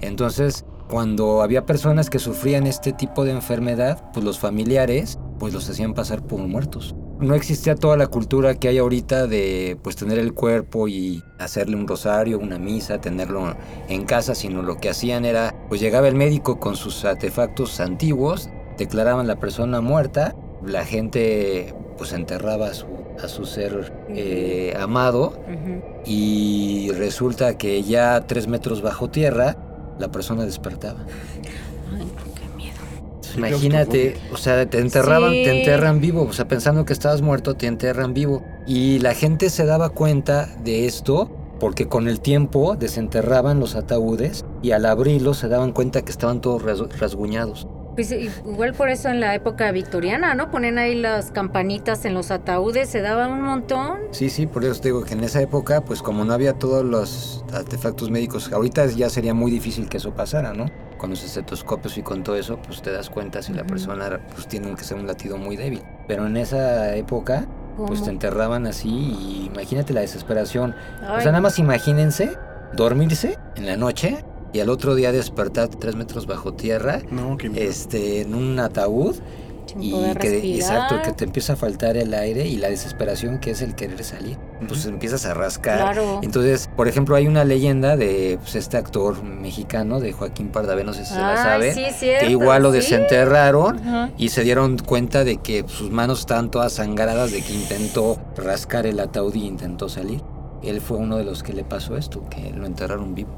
Entonces, 0.00 0.64
cuando 0.88 1.42
había 1.42 1.66
personas 1.66 2.08
que 2.08 2.18
sufrían 2.18 2.66
este 2.66 2.94
tipo 2.94 3.26
de 3.26 3.32
enfermedad, 3.32 4.10
pues 4.14 4.24
los 4.24 4.38
familiares 4.38 5.18
pues 5.38 5.52
los 5.52 5.68
hacían 5.68 5.92
pasar 5.92 6.22
por 6.26 6.40
muertos. 6.40 6.94
No 7.20 7.34
existía 7.34 7.74
toda 7.74 7.98
la 7.98 8.06
cultura 8.06 8.54
que 8.54 8.68
hay 8.68 8.78
ahorita 8.78 9.26
de 9.26 9.76
pues 9.82 9.94
tener 9.94 10.18
el 10.18 10.32
cuerpo 10.32 10.88
y 10.88 11.22
hacerle 11.38 11.76
un 11.76 11.86
rosario, 11.86 12.38
una 12.38 12.58
misa, 12.58 13.02
tenerlo 13.02 13.54
en 13.90 14.06
casa, 14.06 14.34
sino 14.34 14.62
lo 14.62 14.78
que 14.78 14.88
hacían 14.88 15.26
era 15.26 15.54
pues 15.68 15.82
llegaba 15.82 16.08
el 16.08 16.14
médico 16.14 16.58
con 16.58 16.76
sus 16.76 17.04
artefactos 17.04 17.78
antiguos, 17.78 18.48
declaraban 18.78 19.26
la 19.26 19.36
persona 19.38 19.82
muerta, 19.82 20.34
la 20.66 20.84
gente 20.84 21.74
pues 21.98 22.12
enterraba 22.12 22.66
a 22.68 22.74
su, 22.74 22.86
a 23.22 23.28
su 23.28 23.46
ser 23.46 23.92
eh, 24.08 24.74
amado 24.80 25.34
Ujú. 25.46 25.82
y 26.06 26.90
resulta 26.96 27.56
que 27.58 27.82
ya 27.82 28.22
tres 28.26 28.48
metros 28.48 28.82
bajo 28.82 29.08
tierra 29.10 29.56
la 29.98 30.10
persona 30.10 30.44
despertaba. 30.44 31.00
Ay, 31.96 32.06
qué 32.34 32.56
miedo. 32.56 32.74
Imagínate, 33.36 34.16
o 34.32 34.36
sea, 34.36 34.68
te 34.68 34.78
enterraban, 34.80 35.30
Sí. 35.32 35.42
te 35.44 35.58
enterran 35.60 36.00
vivo, 36.00 36.22
o 36.22 36.32
sea, 36.32 36.48
pensando 36.48 36.84
que 36.84 36.92
estabas 36.92 37.22
muerto, 37.22 37.54
te 37.54 37.66
enterran 37.66 38.12
vivo. 38.14 38.42
Y 38.66 38.98
la 39.00 39.14
gente 39.14 39.50
se 39.50 39.66
daba 39.66 39.90
cuenta 39.90 40.48
de 40.64 40.86
esto 40.86 41.30
porque 41.60 41.86
con 41.86 42.08
el 42.08 42.20
tiempo 42.20 42.74
desenterraban 42.76 43.60
los 43.60 43.76
ataúdes 43.76 44.44
y 44.62 44.72
al 44.72 44.86
abrirlos 44.86 45.38
se 45.38 45.48
daban 45.48 45.72
cuenta 45.72 46.02
que 46.02 46.10
estaban 46.10 46.40
todos 46.40 46.62
ras- 46.62 46.98
rasguñados. 46.98 47.68
Pues 47.94 48.10
igual 48.10 48.74
por 48.74 48.88
eso 48.88 49.08
en 49.08 49.20
la 49.20 49.34
época 49.34 49.70
victoriana, 49.72 50.34
¿no? 50.34 50.50
Ponen 50.50 50.78
ahí 50.78 50.94
las 51.00 51.30
campanitas 51.30 52.04
en 52.04 52.14
los 52.14 52.30
ataúdes, 52.30 52.88
se 52.88 53.00
daba 53.00 53.28
un 53.28 53.42
montón. 53.42 53.98
Sí, 54.10 54.30
sí, 54.30 54.46
por 54.46 54.64
eso 54.64 54.80
te 54.80 54.88
digo 54.88 55.04
que 55.04 55.14
en 55.14 55.22
esa 55.22 55.40
época, 55.40 55.80
pues 55.82 56.02
como 56.02 56.24
no 56.24 56.32
había 56.32 56.54
todos 56.54 56.84
los 56.84 57.44
artefactos 57.52 58.10
médicos, 58.10 58.52
ahorita 58.52 58.86
ya 58.86 59.08
sería 59.10 59.34
muy 59.34 59.50
difícil 59.50 59.88
que 59.88 59.98
eso 59.98 60.12
pasara, 60.14 60.52
¿no? 60.54 60.66
Con 60.98 61.10
los 61.10 61.22
estetoscopios 61.22 61.96
y 61.98 62.02
con 62.02 62.22
todo 62.22 62.36
eso, 62.36 62.58
pues 62.66 62.82
te 62.82 62.90
das 62.90 63.10
cuenta 63.10 63.42
si 63.42 63.52
la 63.52 63.64
persona 63.64 64.20
pues 64.34 64.48
tiene 64.48 64.74
que 64.74 64.84
ser 64.84 64.96
un 64.96 65.06
latido 65.06 65.36
muy 65.36 65.56
débil. 65.56 65.82
Pero 66.08 66.26
en 66.26 66.36
esa 66.36 66.96
época, 66.96 67.46
pues 67.76 68.00
¿Cómo? 68.00 68.04
te 68.04 68.10
enterraban 68.10 68.66
así 68.66 68.88
y 68.88 69.46
imagínate 69.52 69.92
la 69.92 70.00
desesperación. 70.00 70.74
O 71.02 71.14
Ay, 71.14 71.22
sea, 71.22 71.32
nada 71.32 71.40
más 71.42 71.58
imagínense 71.58 72.36
dormirse 72.74 73.38
en 73.56 73.66
la 73.66 73.76
noche 73.76 74.24
y 74.54 74.60
al 74.60 74.70
otro 74.70 74.94
día 74.94 75.12
despertar 75.12 75.68
tres 75.68 75.96
metros 75.96 76.26
bajo 76.26 76.54
tierra, 76.54 77.02
No, 77.10 77.36
este, 77.56 78.22
en 78.22 78.34
un 78.34 78.58
ataúd 78.60 79.16
sin 79.66 79.82
y 79.82 79.90
poder 79.92 80.18
que, 80.18 80.28
respirar. 80.30 80.60
exacto, 80.60 81.02
que 81.02 81.12
te 81.12 81.24
empieza 81.24 81.54
a 81.54 81.56
faltar 81.56 81.96
el 81.96 82.12
aire 82.14 82.46
y 82.46 82.58
la 82.58 82.68
desesperación 82.68 83.38
que 83.40 83.50
es 83.50 83.62
el 83.62 83.74
querer 83.74 84.04
salir. 84.04 84.36
Pues 84.68 84.84
empiezas 84.86 85.24
a 85.26 85.34
rascar. 85.34 85.78
Claro. 85.78 86.20
Entonces, 86.22 86.68
por 86.76 86.86
ejemplo, 86.86 87.16
hay 87.16 87.26
una 87.26 87.44
leyenda 87.44 87.96
de 87.96 88.38
pues, 88.40 88.54
este 88.54 88.76
actor 88.76 89.22
mexicano, 89.24 90.00
de 90.00 90.12
Joaquín 90.12 90.48
Pardavé, 90.50 90.84
no 90.84 90.92
sé 90.92 91.04
si 91.04 91.14
se 91.14 91.18
la 91.18 91.36
sabe, 91.36 91.74
sí, 91.74 91.86
cierto, 91.98 92.26
que 92.26 92.30
igual 92.30 92.62
lo 92.62 92.70
sí. 92.70 92.76
desenterraron 92.76 94.12
y 94.18 94.28
se 94.28 94.44
dieron 94.44 94.78
cuenta 94.78 95.24
de 95.24 95.38
que 95.38 95.64
sus 95.66 95.90
manos 95.90 96.20
estaban 96.20 96.50
todas 96.50 96.74
sangradas 96.74 97.32
de 97.32 97.42
que 97.42 97.54
intentó 97.54 98.18
rascar 98.36 98.86
el 98.86 99.00
ataúd 99.00 99.34
y 99.34 99.46
intentó 99.46 99.88
salir. 99.88 100.22
Él 100.62 100.80
fue 100.80 100.98
uno 100.98 101.16
de 101.16 101.24
los 101.24 101.42
que 101.42 101.52
le 101.54 101.64
pasó 101.64 101.96
esto, 101.96 102.22
que 102.28 102.50
lo 102.52 102.66
enterraron 102.66 103.14
vivo. 103.14 103.36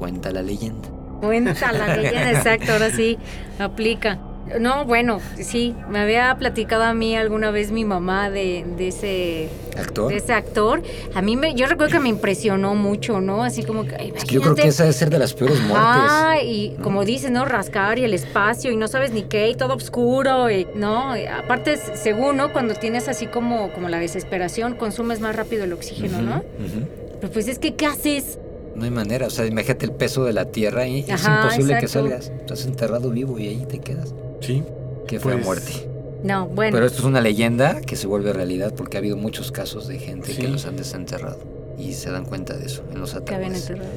Cuenta 0.00 0.32
la 0.32 0.42
leyenda. 0.42 0.88
Cuenta 1.20 1.72
la 1.72 1.94
leyenda, 1.96 2.30
exacto, 2.32 2.72
ahora 2.72 2.90
sí 2.90 3.18
aplica. 3.58 4.18
No, 4.58 4.84
bueno, 4.86 5.20
sí, 5.38 5.76
me 5.90 6.00
había 6.00 6.34
platicado 6.36 6.82
a 6.82 6.94
mí 6.94 7.14
alguna 7.14 7.50
vez 7.50 7.70
mi 7.70 7.84
mamá 7.84 8.30
de, 8.30 8.64
de 8.76 8.88
ese 8.88 9.48
¿Actor? 9.78 10.10
de 10.10 10.16
ese 10.16 10.32
actor. 10.32 10.82
A 11.14 11.20
mí 11.22 11.36
me, 11.36 11.54
yo 11.54 11.66
recuerdo 11.66 11.92
que 11.92 12.00
me 12.00 12.08
impresionó 12.08 12.74
mucho, 12.74 13.20
¿no? 13.20 13.44
Así 13.44 13.62
como 13.62 13.84
que, 13.84 13.94
Es 14.16 14.24
que 14.24 14.34
yo 14.34 14.40
creo 14.40 14.54
que 14.54 14.68
esa 14.68 14.84
debe 14.84 14.94
ser 14.94 15.10
de 15.10 15.18
las 15.18 15.34
peores 15.34 15.60
muertes. 15.60 15.76
Ah, 15.76 16.36
y 16.42 16.74
como 16.82 17.04
dices, 17.04 17.30
¿no? 17.30 17.44
Rascar 17.44 17.98
y 17.98 18.04
el 18.04 18.14
espacio 18.14 18.72
y 18.72 18.76
no 18.76 18.88
sabes 18.88 19.12
ni 19.12 19.24
qué 19.24 19.50
y 19.50 19.54
todo 19.54 19.74
oscuro, 19.74 20.50
y, 20.50 20.66
¿no? 20.74 21.16
Y 21.16 21.26
aparte, 21.26 21.76
según, 21.76 22.38
¿no? 22.38 22.52
Cuando 22.52 22.74
tienes 22.74 23.06
así 23.08 23.26
como, 23.26 23.70
como 23.72 23.88
la 23.90 23.98
desesperación, 23.98 24.74
consumes 24.74 25.20
más 25.20 25.36
rápido 25.36 25.64
el 25.64 25.74
oxígeno, 25.74 26.22
¿no? 26.22 26.42
Pero 27.20 27.32
pues 27.32 27.46
es 27.46 27.58
que, 27.58 27.74
¿qué 27.76 27.86
haces? 27.86 28.38
No 28.74 28.84
hay 28.84 28.90
manera, 28.90 29.26
o 29.26 29.30
sea, 29.30 29.46
imagínate 29.46 29.84
el 29.84 29.92
peso 29.92 30.24
de 30.24 30.32
la 30.32 30.46
tierra 30.46 30.86
y 30.86 31.00
es 31.00 31.24
imposible 31.26 31.78
que 31.78 31.88
salgas. 31.88 32.28
Estás 32.40 32.64
enterrado 32.66 33.10
vivo 33.10 33.38
y 33.38 33.48
ahí 33.48 33.66
te 33.68 33.78
quedas. 33.78 34.14
Sí. 34.40 34.62
Qué 35.06 35.18
fue 35.20 35.32
Pues, 35.34 35.44
muerte. 35.44 35.72
No, 36.22 36.46
bueno. 36.46 36.74
Pero 36.74 36.86
esto 36.86 36.98
es 37.00 37.04
una 37.04 37.20
leyenda 37.20 37.80
que 37.80 37.96
se 37.96 38.06
vuelve 38.06 38.32
realidad 38.32 38.74
porque 38.76 38.96
ha 38.96 39.00
habido 39.00 39.16
muchos 39.16 39.50
casos 39.52 39.88
de 39.88 39.98
gente 39.98 40.32
Sí. 40.32 40.40
que 40.42 40.48
los 40.48 40.66
han 40.66 40.76
desenterrado 40.76 41.38
y 41.78 41.94
se 41.94 42.10
dan 42.10 42.24
cuenta 42.26 42.56
de 42.56 42.66
eso 42.66 42.82
en 42.92 43.00
los 43.00 43.14
que 43.14 43.34
enterrado. 43.34 43.88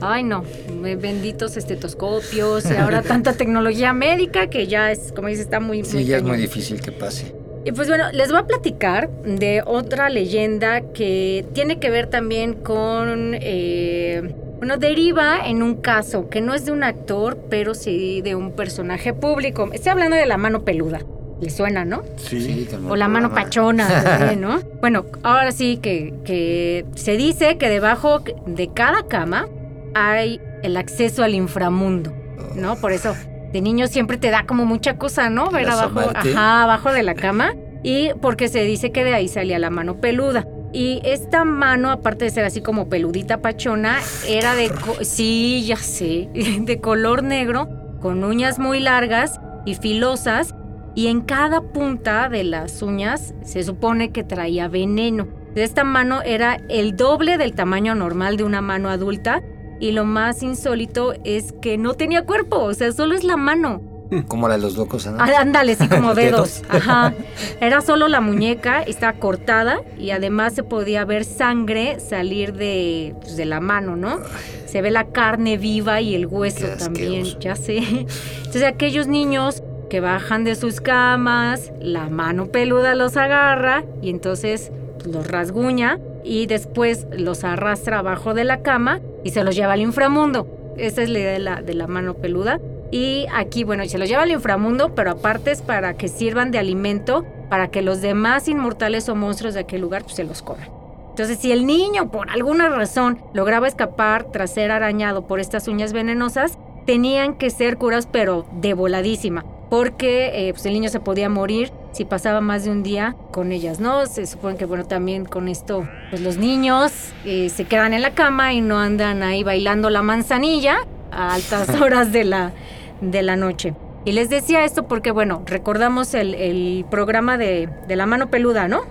Ay, 0.00 0.22
no, 0.24 0.44
be- 0.82 0.96
benditos 0.96 1.56
estetoscopios 1.56 2.64
y 2.70 2.74
ahora 2.76 3.02
tanta 3.02 3.32
tecnología 3.36 3.92
médica 3.92 4.48
que 4.48 4.66
ya 4.66 4.92
es, 4.92 5.12
como 5.12 5.28
dices, 5.28 5.44
está 5.46 5.60
muy, 5.60 5.84
Sí, 5.84 6.04
ya 6.04 6.18
es 6.18 6.22
muy 6.22 6.36
difícil 6.36 6.80
que 6.80 6.92
pase. 6.92 7.33
Y 7.64 7.72
pues 7.72 7.88
bueno, 7.88 8.04
les 8.12 8.30
voy 8.30 8.40
a 8.40 8.46
platicar 8.46 9.08
de 9.24 9.62
otra 9.64 10.10
leyenda 10.10 10.82
que 10.92 11.46
tiene 11.54 11.78
que 11.78 11.88
ver 11.88 12.08
también 12.08 12.52
con, 12.54 13.34
eh, 13.40 14.34
bueno, 14.58 14.76
deriva 14.76 15.46
en 15.46 15.62
un 15.62 15.76
caso 15.76 16.28
que 16.28 16.42
no 16.42 16.52
es 16.52 16.66
de 16.66 16.72
un 16.72 16.84
actor, 16.84 17.38
pero 17.48 17.74
sí 17.74 18.20
de 18.20 18.34
un 18.34 18.52
personaje 18.52 19.14
público. 19.14 19.70
Estoy 19.72 19.92
hablando 19.92 20.16
de 20.16 20.26
la 20.26 20.36
mano 20.36 20.62
peluda. 20.62 21.00
¿Le 21.40 21.50
suena, 21.50 21.84
no? 21.84 22.02
Sí. 22.16 22.68
como 22.70 22.92
O 22.92 22.96
la 22.96 23.08
mano 23.08 23.28
programa. 23.28 23.46
pachona, 23.46 24.02
también, 24.04 24.40
¿no? 24.40 24.60
Bueno, 24.80 25.06
ahora 25.22 25.50
sí 25.50 25.78
que, 25.78 26.14
que 26.24 26.84
se 26.94 27.16
dice 27.16 27.56
que 27.56 27.68
debajo 27.68 28.22
de 28.46 28.70
cada 28.72 29.04
cama 29.08 29.48
hay 29.94 30.40
el 30.62 30.76
acceso 30.76 31.24
al 31.24 31.34
inframundo, 31.34 32.12
¿no? 32.54 32.76
Por 32.76 32.92
eso 32.92 33.14
de 33.54 33.60
niño 33.60 33.86
siempre 33.86 34.16
te 34.16 34.30
da 34.30 34.46
como 34.46 34.66
mucha 34.66 34.98
cosa, 34.98 35.30
¿no? 35.30 35.48
Ver 35.52 35.68
abajo, 35.68 36.00
ajá, 36.12 36.64
abajo 36.64 36.92
de 36.92 37.04
la 37.04 37.14
cama. 37.14 37.54
Y 37.84 38.10
porque 38.20 38.48
se 38.48 38.64
dice 38.64 38.90
que 38.90 39.04
de 39.04 39.14
ahí 39.14 39.28
salía 39.28 39.60
la 39.60 39.70
mano 39.70 40.00
peluda. 40.00 40.44
Y 40.72 41.00
esta 41.04 41.44
mano, 41.44 41.92
aparte 41.92 42.24
de 42.24 42.32
ser 42.32 42.44
así 42.44 42.62
como 42.62 42.88
peludita 42.88 43.42
pachona, 43.42 44.00
era 44.26 44.56
de... 44.56 44.72
Sí, 45.02 45.64
ya 45.68 45.76
sé. 45.76 46.28
De 46.34 46.80
color 46.80 47.22
negro, 47.22 47.68
con 48.00 48.24
uñas 48.24 48.58
muy 48.58 48.80
largas 48.80 49.38
y 49.64 49.76
filosas. 49.76 50.52
Y 50.96 51.06
en 51.06 51.20
cada 51.20 51.60
punta 51.60 52.28
de 52.28 52.42
las 52.42 52.82
uñas 52.82 53.34
se 53.44 53.62
supone 53.62 54.10
que 54.10 54.24
traía 54.24 54.66
veneno. 54.66 55.28
Esta 55.54 55.84
mano 55.84 56.22
era 56.22 56.56
el 56.68 56.96
doble 56.96 57.38
del 57.38 57.54
tamaño 57.54 57.94
normal 57.94 58.36
de 58.36 58.42
una 58.42 58.60
mano 58.62 58.88
adulta. 58.88 59.42
Y 59.80 59.92
lo 59.92 60.04
más 60.04 60.42
insólito 60.42 61.14
es 61.24 61.52
que 61.60 61.76
no 61.78 61.94
tenía 61.94 62.24
cuerpo, 62.24 62.58
o 62.58 62.74
sea, 62.74 62.92
solo 62.92 63.14
es 63.14 63.24
la 63.24 63.36
mano. 63.36 63.82
Como 64.28 64.46
la 64.46 64.54
de 64.56 64.60
los 64.62 64.76
locos, 64.76 65.06
¿no? 65.06 65.16
Ah, 65.18 65.28
Ándale, 65.40 65.74
sí, 65.74 65.88
como 65.88 66.14
Dedos. 66.14 66.62
dedos. 66.62 66.62
Ajá. 66.68 67.12
Era 67.60 67.80
solo 67.80 68.06
la 68.06 68.20
muñeca, 68.20 68.82
estaba 68.82 69.14
cortada 69.14 69.80
y 69.98 70.10
además 70.10 70.54
se 70.54 70.62
podía 70.62 71.04
ver 71.04 71.24
sangre 71.24 71.98
salir 71.98 72.52
de, 72.52 73.14
pues, 73.20 73.36
de 73.36 73.44
la 73.44 73.60
mano, 73.60 73.96
¿no? 73.96 74.18
Se 74.66 74.82
ve 74.82 74.90
la 74.90 75.04
carne 75.06 75.56
viva 75.56 76.00
y 76.00 76.14
el 76.14 76.26
hueso 76.26 76.66
Qué 76.66 76.76
también, 76.76 77.24
ya 77.40 77.56
sé. 77.56 77.78
Entonces 77.78 78.62
aquellos 78.64 79.06
niños 79.08 79.62
que 79.90 80.00
bajan 80.00 80.44
de 80.44 80.54
sus 80.54 80.80
camas, 80.80 81.72
la 81.80 82.08
mano 82.08 82.46
peluda 82.46 82.94
los 82.94 83.16
agarra 83.16 83.84
y 84.02 84.10
entonces 84.10 84.70
pues, 84.98 85.08
los 85.14 85.26
rasguña 85.26 85.98
y 86.24 86.46
después 86.46 87.06
los 87.12 87.44
arrastra 87.44 87.98
abajo 87.98 88.34
de 88.34 88.44
la 88.44 88.62
cama 88.62 89.00
y 89.22 89.30
se 89.30 89.44
los 89.44 89.54
lleva 89.54 89.74
al 89.74 89.80
inframundo. 89.80 90.48
Esa 90.76 91.02
es 91.02 91.10
la 91.10 91.18
idea 91.20 91.32
de 91.32 91.38
la, 91.38 91.62
de 91.62 91.74
la 91.74 91.86
mano 91.86 92.14
peluda. 92.14 92.60
Y 92.90 93.26
aquí, 93.34 93.64
bueno, 93.64 93.84
se 93.86 93.98
los 93.98 94.08
lleva 94.08 94.22
al 94.22 94.30
inframundo, 94.30 94.94
pero 94.94 95.10
aparte 95.10 95.50
es 95.50 95.62
para 95.62 95.94
que 95.94 96.08
sirvan 96.08 96.50
de 96.50 96.58
alimento 96.58 97.24
para 97.48 97.68
que 97.68 97.82
los 97.82 98.00
demás 98.00 98.48
inmortales 98.48 99.08
o 99.08 99.14
monstruos 99.14 99.54
de 99.54 99.60
aquel 99.60 99.80
lugar 99.80 100.02
pues, 100.02 100.16
se 100.16 100.24
los 100.24 100.42
coman. 100.42 100.68
Entonces, 101.10 101.38
si 101.38 101.52
el 101.52 101.66
niño 101.66 102.10
por 102.10 102.30
alguna 102.30 102.68
razón 102.68 103.18
lograba 103.32 103.68
escapar 103.68 104.24
tras 104.32 104.52
ser 104.52 104.72
arañado 104.72 105.26
por 105.26 105.38
estas 105.38 105.68
uñas 105.68 105.92
venenosas, 105.92 106.58
tenían 106.86 107.34
que 107.34 107.50
ser 107.50 107.76
curas, 107.76 108.08
pero 108.10 108.46
de 108.52 108.74
voladísima, 108.74 109.44
porque 109.70 110.48
eh, 110.48 110.52
pues, 110.52 110.66
el 110.66 110.72
niño 110.72 110.88
se 110.88 111.00
podía 111.00 111.28
morir 111.28 111.70
si 111.94 112.04
pasaba 112.04 112.40
más 112.42 112.64
de 112.64 112.70
un 112.70 112.82
día 112.82 113.16
con 113.30 113.52
ellas, 113.52 113.80
¿no? 113.80 114.04
Se 114.06 114.26
supone 114.26 114.56
que, 114.56 114.66
bueno, 114.66 114.84
también 114.84 115.24
con 115.24 115.48
esto, 115.48 115.88
pues 116.10 116.20
los 116.20 116.36
niños 116.36 116.92
eh, 117.24 117.48
se 117.48 117.64
quedan 117.64 117.94
en 117.94 118.02
la 118.02 118.10
cama 118.10 118.52
y 118.52 118.60
no 118.60 118.78
andan 118.78 119.22
ahí 119.22 119.42
bailando 119.44 119.88
la 119.88 120.02
manzanilla 120.02 120.78
a 121.10 121.34
altas 121.34 121.68
horas 121.80 122.12
de 122.12 122.24
la, 122.24 122.52
de 123.00 123.22
la 123.22 123.36
noche. 123.36 123.74
Y 124.04 124.12
les 124.12 124.28
decía 124.28 124.64
esto 124.64 124.86
porque, 124.86 125.12
bueno, 125.12 125.42
recordamos 125.46 126.12
el, 126.12 126.34
el 126.34 126.84
programa 126.90 127.38
de, 127.38 127.70
de 127.88 127.96
la 127.96 128.04
mano 128.04 128.28
peluda, 128.28 128.68
¿no? 128.68 128.82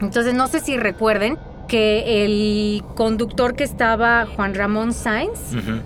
Entonces 0.00 0.34
no 0.34 0.46
sé 0.46 0.60
si 0.60 0.76
recuerden 0.76 1.36
que 1.66 2.24
el 2.24 2.84
conductor 2.94 3.56
que 3.56 3.64
estaba, 3.64 4.26
Juan 4.36 4.54
Ramón 4.54 4.92
Sainz, 4.92 5.38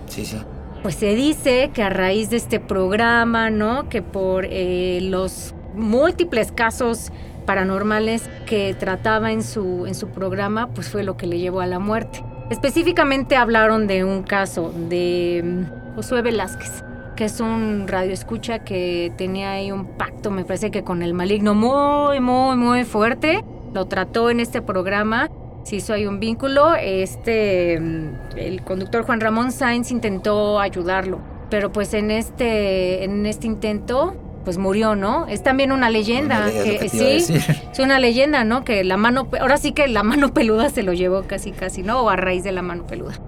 Sí, 0.07 0.25
sí. 0.25 0.37
pues 0.83 0.95
se 0.95 1.15
dice 1.15 1.71
que 1.73 1.81
a 1.81 1.89
raíz 1.89 2.29
de 2.29 2.37
este 2.37 2.59
programa, 2.59 3.49
¿no? 3.49 3.89
Que 3.89 4.01
por 4.03 4.45
eh, 4.47 4.99
los 5.01 5.54
múltiples 5.75 6.51
casos 6.51 7.11
paranormales 7.45 8.29
que 8.45 8.73
trataba 8.73 9.31
en 9.31 9.43
su, 9.43 9.85
en 9.85 9.95
su 9.95 10.09
programa, 10.09 10.67
pues 10.67 10.89
fue 10.89 11.03
lo 11.03 11.17
que 11.17 11.27
le 11.27 11.39
llevó 11.39 11.61
a 11.61 11.67
la 11.67 11.79
muerte. 11.79 12.23
Específicamente 12.49 13.35
hablaron 13.35 13.87
de 13.87 14.03
un 14.03 14.23
caso 14.23 14.73
de 14.89 15.41
mm, 15.43 15.95
Josué 15.95 16.21
Velázquez, 16.21 16.83
que 17.15 17.25
es 17.25 17.39
un 17.39 17.87
radioescucha 17.87 18.59
que 18.59 19.11
tenía 19.17 19.51
ahí 19.51 19.71
un 19.71 19.85
pacto, 19.85 20.31
me 20.31 20.43
parece 20.43 20.71
que 20.71 20.83
con 20.83 21.01
el 21.01 21.13
maligno 21.13 21.53
muy, 21.53 22.19
muy, 22.19 22.55
muy 22.55 22.83
fuerte. 22.83 23.43
Lo 23.73 23.85
trató 23.85 24.29
en 24.29 24.39
este 24.39 24.61
programa 24.61 25.29
se 25.65 25.77
hizo 25.77 25.93
ahí 25.93 26.05
un 26.05 26.19
vínculo. 26.19 26.75
Este, 26.75 27.79
mm, 27.79 28.37
el 28.37 28.61
conductor 28.63 29.03
Juan 29.03 29.19
Ramón 29.19 29.51
Sainz 29.51 29.91
intentó 29.91 30.59
ayudarlo, 30.59 31.19
pero 31.49 31.71
pues 31.71 31.93
en 31.93 32.11
este, 32.11 33.03
en 33.03 33.25
este 33.25 33.47
intento, 33.47 34.15
pues 34.45 34.57
murió, 34.57 34.95
¿no? 34.95 35.27
Es 35.27 35.43
también 35.43 35.71
una 35.71 35.89
leyenda, 35.89 36.45
que, 36.45 36.87
sí, 36.87 37.33
es 37.71 37.79
una 37.79 37.99
leyenda, 37.99 38.45
¿no? 38.45 38.63
Que 38.63 38.83
la 38.83 38.95
mano, 38.95 39.27
ahora 39.41 39.57
sí 39.57 39.73
que 39.73 39.87
la 39.87 40.03
mano 40.03 40.33
peluda 40.33 40.69
se 40.69 40.83
lo 40.83 40.93
llevó 40.93 41.23
casi, 41.23 41.51
casi, 41.51 41.83
¿no? 41.83 42.01
O 42.01 42.09
a 42.09 42.15
raíz 42.15 42.43
de 42.43 42.53
la 42.53 42.61
mano 42.61 42.87
peluda. 42.87 43.19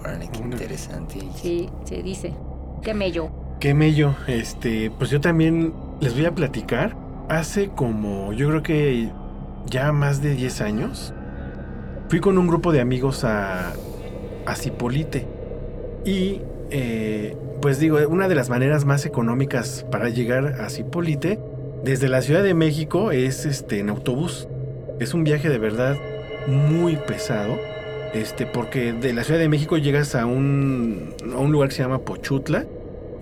Órale, 0.00 0.28
qué 0.32 0.38
interesante. 0.40 1.20
Sí, 1.36 1.68
se 1.84 2.02
dice. 2.02 2.32
Qué 2.82 2.94
mello. 2.94 3.28
Qué 3.60 3.74
mello. 3.74 4.14
Este, 4.26 4.90
pues 4.90 5.10
yo 5.10 5.20
también 5.20 5.72
les 6.00 6.14
voy 6.14 6.24
a 6.24 6.34
platicar. 6.34 6.96
Hace 7.28 7.68
como, 7.68 8.32
yo 8.32 8.48
creo 8.48 8.62
que 8.62 9.10
ya 9.66 9.92
más 9.92 10.20
de 10.20 10.34
10 10.34 10.60
años, 10.62 11.14
fui 12.08 12.20
con 12.20 12.36
un 12.38 12.46
grupo 12.46 12.72
de 12.72 12.80
amigos 12.80 13.24
a, 13.24 13.72
a 14.46 14.56
Cipolite. 14.56 15.26
Y 16.04 16.40
eh, 16.70 17.36
pues 17.64 17.78
digo, 17.80 17.96
una 18.10 18.28
de 18.28 18.34
las 18.34 18.50
maneras 18.50 18.84
más 18.84 19.06
económicas 19.06 19.86
para 19.90 20.10
llegar 20.10 20.60
a 20.60 20.68
Cipolite 20.68 21.38
desde 21.82 22.10
la 22.10 22.20
Ciudad 22.20 22.42
de 22.42 22.52
México 22.52 23.10
es 23.10 23.46
este, 23.46 23.78
en 23.78 23.88
autobús. 23.88 24.48
Es 25.00 25.14
un 25.14 25.24
viaje 25.24 25.48
de 25.48 25.56
verdad 25.56 25.96
muy 26.46 26.96
pesado. 26.96 27.56
Este, 28.12 28.44
porque 28.44 28.92
de 28.92 29.14
la 29.14 29.24
Ciudad 29.24 29.40
de 29.40 29.48
México 29.48 29.78
llegas 29.78 30.14
a 30.14 30.26
un, 30.26 31.14
a 31.34 31.38
un 31.38 31.52
lugar 31.52 31.70
que 31.70 31.76
se 31.76 31.82
llama 31.84 32.00
Pochutla 32.00 32.66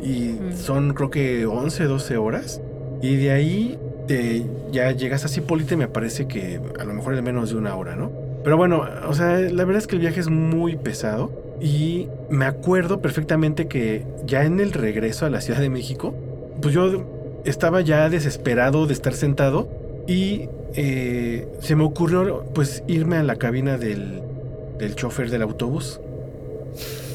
y 0.02 0.30
Mm. 0.40 0.56
son 0.56 0.92
creo 0.92 1.08
que 1.08 1.46
11, 1.46 1.84
12 1.84 2.16
horas. 2.16 2.60
Y 3.00 3.14
de 3.14 3.30
ahí 3.30 3.78
te- 4.08 4.42
ya 4.72 4.90
llegas 4.90 5.24
a 5.24 5.28
Cipolite, 5.28 5.76
me 5.76 5.86
parece 5.86 6.26
que 6.26 6.58
a 6.80 6.84
lo 6.84 6.94
mejor 6.94 7.14
es 7.14 7.22
menos 7.22 7.50
de 7.50 7.56
una 7.58 7.76
hora, 7.76 7.94
¿no? 7.94 8.10
Pero 8.44 8.56
bueno, 8.56 8.84
o 9.08 9.14
sea, 9.14 9.38
la 9.38 9.64
verdad 9.64 9.76
es 9.76 9.86
que 9.86 9.96
el 9.96 10.00
viaje 10.00 10.20
es 10.20 10.28
muy 10.28 10.76
pesado 10.76 11.30
y 11.60 12.08
me 12.28 12.44
acuerdo 12.44 13.00
perfectamente 13.00 13.68
que 13.68 14.04
ya 14.26 14.44
en 14.44 14.58
el 14.58 14.72
regreso 14.72 15.26
a 15.26 15.30
la 15.30 15.40
Ciudad 15.40 15.60
de 15.60 15.70
México, 15.70 16.14
pues 16.60 16.74
yo 16.74 17.04
estaba 17.44 17.80
ya 17.80 18.08
desesperado 18.08 18.86
de 18.86 18.94
estar 18.94 19.14
sentado 19.14 19.68
y 20.06 20.48
eh, 20.74 21.46
se 21.60 21.76
me 21.76 21.84
ocurrió 21.84 22.44
pues 22.54 22.82
irme 22.88 23.16
a 23.16 23.22
la 23.22 23.36
cabina 23.36 23.78
del, 23.78 24.22
del 24.78 24.96
chofer 24.96 25.30
del 25.30 25.42
autobús, 25.42 26.00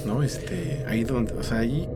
¿no? 0.05 0.23
Este, 0.23 0.85
ahí 0.87 1.03
donde, 1.03 1.33
o 1.33 1.43
sea, 1.43 1.59
ahí... 1.59 1.87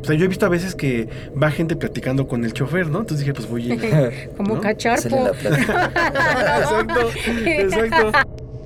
O 0.00 0.04
sea, 0.04 0.16
yo 0.16 0.24
he 0.24 0.28
visto 0.28 0.44
a 0.44 0.48
veces 0.48 0.74
que 0.74 1.08
va 1.40 1.52
gente 1.52 1.76
platicando 1.76 2.26
con 2.26 2.44
el 2.44 2.52
chofer, 2.52 2.88
¿no? 2.88 2.98
Entonces 3.00 3.20
dije, 3.20 3.32
pues 3.34 3.48
voy 3.48 3.70
a 3.70 3.74
ir. 3.74 4.30
Como 4.36 4.56
¿No? 4.56 4.60
cacharpo. 4.60 5.28
Exacto, 5.44 7.10
exacto. 7.46 8.10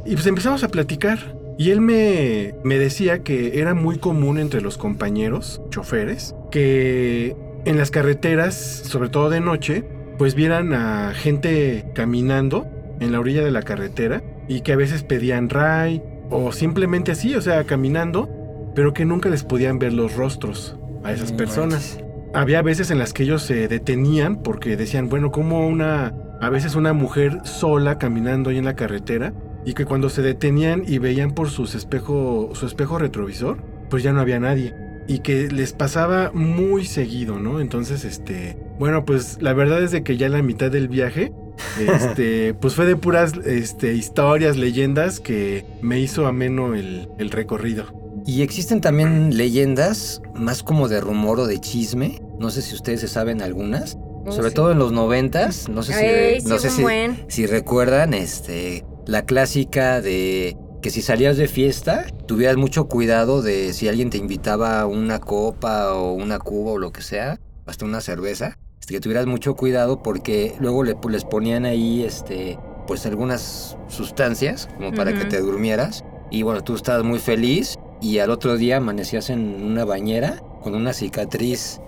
Y 0.06 0.14
pues 0.14 0.26
empezamos 0.26 0.62
a 0.64 0.68
platicar. 0.68 1.18
Y 1.58 1.70
él 1.70 1.80
me, 1.80 2.54
me 2.64 2.78
decía 2.78 3.22
que 3.22 3.60
era 3.60 3.74
muy 3.74 3.98
común 3.98 4.38
entre 4.38 4.60
los 4.60 4.76
compañeros, 4.76 5.62
choferes, 5.70 6.34
que 6.50 7.34
en 7.64 7.78
las 7.78 7.90
carreteras, 7.90 8.54
sobre 8.54 9.08
todo 9.08 9.30
de 9.30 9.40
noche, 9.40 9.84
pues 10.18 10.34
vieran 10.34 10.74
a 10.74 11.14
gente 11.14 11.86
caminando 11.94 12.66
en 13.00 13.10
la 13.10 13.20
orilla 13.20 13.42
de 13.42 13.50
la 13.50 13.62
carretera 13.62 14.22
y 14.48 14.60
que 14.60 14.72
a 14.72 14.76
veces 14.76 15.02
pedían 15.02 15.48
ray 15.48 16.02
o 16.30 16.52
simplemente 16.52 17.12
así, 17.12 17.34
o 17.34 17.40
sea, 17.40 17.64
caminando, 17.64 18.28
pero 18.74 18.92
que 18.92 19.06
nunca 19.06 19.30
les 19.30 19.42
podían 19.42 19.78
ver 19.78 19.94
los 19.94 20.14
rostros 20.14 20.76
a 21.04 21.12
esas 21.12 21.32
personas 21.32 21.98
había 22.36 22.60
veces 22.60 22.90
en 22.90 22.98
las 22.98 23.14
que 23.14 23.22
ellos 23.22 23.42
se 23.42 23.66
detenían 23.66 24.36
porque 24.36 24.76
decían, 24.76 25.08
bueno, 25.08 25.30
como 25.30 25.66
una, 25.66 26.12
a 26.40 26.50
veces 26.50 26.74
una 26.74 26.92
mujer 26.92 27.40
sola 27.44 27.96
caminando 27.98 28.50
ahí 28.50 28.58
en 28.58 28.66
la 28.66 28.76
carretera 28.76 29.32
y 29.66 29.74
que 29.74 29.85
cuando 29.85 30.09
se 30.09 30.22
detenían 30.22 30.85
y 30.87 30.98
veían 30.98 31.33
por 31.33 31.50
sus 31.50 31.74
espejo, 31.74 32.50
su 32.55 32.66
espejo 32.66 32.98
retrovisor, 32.98 33.59
pues 33.90 34.02
ya 34.02 34.12
no 34.12 34.20
había 34.20 34.40
nadie 34.40 34.74
y 35.09 35.20
que 35.20 35.48
les 35.48 35.72
pasaba 35.72 36.31
muy 36.35 36.85
seguido, 36.85 37.38
¿no? 37.38 37.61
Entonces, 37.61 38.05
este, 38.05 38.57
bueno, 38.79 39.05
pues 39.05 39.38
la 39.40 39.52
verdad 39.52 39.83
es 39.83 39.90
de 39.90 40.02
que 40.02 40.16
ya 40.16 40.26
en 40.26 40.33
la 40.33 40.42
mitad 40.42 40.70
del 40.70 40.88
viaje, 40.88 41.33
este, 41.81 42.55
pues 42.55 42.74
fue 42.74 42.87
de 42.87 42.96
puras, 42.96 43.35
este, 43.44 43.94
historias, 43.94 44.57
leyendas 44.57 45.20
que 45.20 45.64
me 45.81 46.00
hizo 46.00 46.26
ameno 46.26 46.74
el, 46.74 47.09
el 47.18 47.31
recorrido. 47.31 47.85
Y 48.26 48.42
existen 48.42 48.81
también 48.81 49.37
leyendas 49.37 50.20
más 50.35 50.62
como 50.62 50.88
de 50.88 51.00
rumor 51.00 51.38
o 51.38 51.46
de 51.46 51.61
chisme. 51.61 52.20
No 52.40 52.50
sé 52.50 52.61
si 52.61 52.74
ustedes 52.74 53.00
se 53.00 53.09
saben 53.09 53.40
algunas. 53.40 53.96
Oh, 54.26 54.33
Sobre 54.33 54.48
sí. 54.48 54.55
todo 54.57 54.72
en 54.72 54.81
los 54.81 54.90
noventas. 54.90 55.68
No 55.68 55.85
sé 55.85 55.92
si, 55.92 56.05
Ay, 56.05 56.40
sí, 56.40 56.48
no 56.48 56.59
sé 56.59 56.70
si, 56.70 56.83
si 57.29 57.46
recuerdan 57.46 58.14
este, 58.14 58.85
la 59.06 59.24
clásica 59.24 60.00
de 60.00 60.56
que 60.82 60.90
si 60.90 61.02
salías 61.02 61.36
de 61.36 61.48
fiesta, 61.48 62.06
tuvieras 62.26 62.56
mucho 62.56 62.86
cuidado 62.86 63.42
de 63.42 63.72
si 63.72 63.88
alguien 63.88 64.10
te 64.10 64.18
invitaba 64.18 64.80
a 64.80 64.86
una 64.86 65.20
copa 65.20 65.94
o 65.94 66.12
una 66.12 66.38
cuba 66.38 66.72
o 66.72 66.78
lo 66.78 66.92
que 66.92 67.02
sea, 67.02 67.40
hasta 67.66 67.84
una 67.84 68.00
cerveza, 68.00 68.58
este, 68.80 68.94
que 68.94 69.00
tuvieras 69.00 69.26
mucho 69.26 69.54
cuidado 69.54 70.02
porque 70.02 70.54
luego 70.60 70.84
le, 70.84 70.96
les 71.10 71.24
ponían 71.24 71.64
ahí 71.64 72.04
este, 72.04 72.58
pues 72.86 73.04
algunas 73.06 73.76
sustancias 73.88 74.68
como 74.76 74.92
para 74.92 75.12
que 75.12 75.24
te 75.24 75.40
durmieras. 75.40 76.04
Y 76.30 76.42
bueno, 76.42 76.62
tú 76.62 76.74
estabas 76.74 77.04
muy 77.04 77.18
feliz 77.18 77.76
y 78.00 78.18
al 78.18 78.30
otro 78.30 78.56
día 78.56 78.76
amanecías 78.76 79.30
en 79.30 79.62
una 79.62 79.84
bañera 79.84 80.42
con 80.62 80.74
una 80.74 80.92
cicatriz 80.92 81.80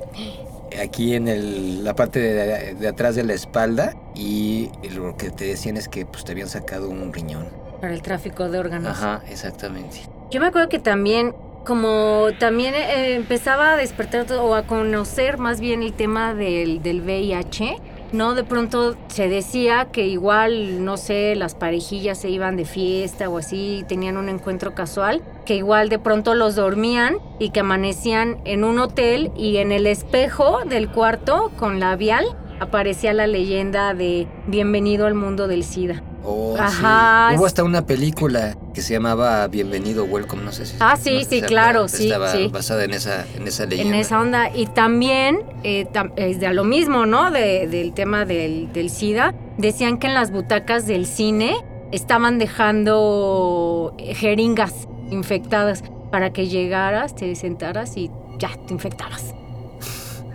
aquí 0.83 1.15
en 1.15 1.29
el- 1.29 1.85
la 1.85 1.95
parte 1.95 2.21
de, 2.21 2.75
de 2.75 2.89
atrás 2.89 3.15
de 3.15 3.25
la 3.25 3.35
espalda 3.35 3.95
y 4.15 4.71
lo 4.95 5.17
que 5.17 5.31
te 5.31 5.45
decían 5.45 5.77
es 5.77 5.89
que 5.89 6.05
pues 6.07 6.25
te 6.25 6.33
habían 6.33 6.49
sacado 6.49 6.89
un 6.89 7.13
riñón. 7.13 7.47
Para 7.81 7.95
el 7.95 8.03
tráfico 8.03 8.49
de 8.49 8.59
órganos. 8.59 8.91
Ajá, 8.91 9.23
exactamente. 9.31 9.99
Yo 10.31 10.41
me 10.41 10.49
acuerdo 10.49 10.69
que 10.69 10.79
también, 10.79 11.35
como 11.65 12.27
también 12.39 12.75
eh, 12.75 13.15
empezaba 13.15 13.73
a 13.75 13.77
despertar 13.77 14.31
o 14.33 14.55
a 14.55 14.67
conocer 14.67 15.39
más 15.39 15.61
bien 15.61 15.83
el 15.83 15.93
tema 15.93 16.35
del, 16.35 16.83
del 16.83 17.01
VIH, 17.03 17.77
¿no? 18.13 18.35
De 18.35 18.45
pronto 18.45 18.97
se 19.09 19.29
decía 19.29 19.87
que 19.93 20.07
igual, 20.07 20.85
no 20.85 20.97
sé, 20.97 21.35
las 21.37 21.55
parejillas 21.55 22.19
se 22.19 22.31
iban 22.31 22.57
de 22.57 22.65
fiesta 22.65 23.29
o 23.29 23.39
así, 23.39 23.85
tenían 23.89 24.17
un 24.17 24.29
encuentro 24.29 24.75
casual, 24.75 25.23
que 25.45 25.57
igual 25.57 25.89
de 25.89 25.99
pronto 25.99 26.35
los 26.35 26.57
dormían 26.57 27.19
y 27.39 27.51
que 27.51 27.61
amanecían 27.61 28.39
en 28.45 28.65
un 28.65 28.79
hotel 28.79 29.31
y 29.37 29.59
en 29.59 29.73
el 29.73 29.87
espejo 29.87 30.61
del 30.65 30.89
cuarto 30.89 31.51
con 31.57 31.81
labial 31.81 32.25
aparecía 32.61 33.13
la 33.13 33.27
leyenda 33.27 33.95
de 33.95 34.27
Bienvenido 34.47 35.07
al 35.07 35.15
mundo 35.15 35.47
del 35.47 35.65
SIDA. 35.65 36.03
Oh, 36.31 36.55
sí. 36.57 36.61
Ajá, 36.63 37.33
Hubo 37.37 37.47
hasta 37.47 37.65
una 37.65 37.87
película 37.87 38.55
que 38.75 38.83
se 38.83 38.93
llamaba 38.93 39.47
Bienvenido 39.49 40.05
Welcome, 40.05 40.43
no 40.43 40.53
sé 40.53 40.67
si. 40.67 40.77
Ah, 40.79 40.97
sí, 41.01 41.21
no 41.21 41.25
sí, 41.25 41.41
claro, 41.41 41.89
sí, 41.89 42.05
Estaba 42.05 42.31
sí. 42.33 42.49
basada 42.53 42.85
en 42.85 42.93
esa, 42.93 43.25
en 43.35 43.49
esa 43.49 43.65
leyenda. 43.65 43.95
en 43.95 44.01
esa 44.01 44.21
onda. 44.21 44.51
Y 44.55 44.67
también, 44.67 45.41
eh, 45.65 45.87
tam- 45.93 46.13
es 46.17 46.39
de 46.39 46.53
lo 46.53 46.65
mismo, 46.65 47.07
¿no? 47.07 47.31
De- 47.31 47.67
del 47.67 47.95
tema 47.95 48.27
del, 48.27 48.71
del 48.75 48.91
SIDA. 48.91 49.35
Decían 49.57 49.97
que 49.99 50.07
en 50.09 50.15
las 50.15 50.31
butacas 50.31 50.87
del 50.87 51.07
cine 51.07 51.57
estaban 51.93 52.39
dejando 52.39 53.95
jeringas 53.99 54.87
infectadas 55.11 55.83
para 56.11 56.31
que 56.35 56.49
llegaras, 56.49 57.15
te 57.15 57.35
sentaras 57.37 57.97
y 57.97 58.11
ya 58.39 58.51
te 58.67 58.75
infectabas. 58.75 59.35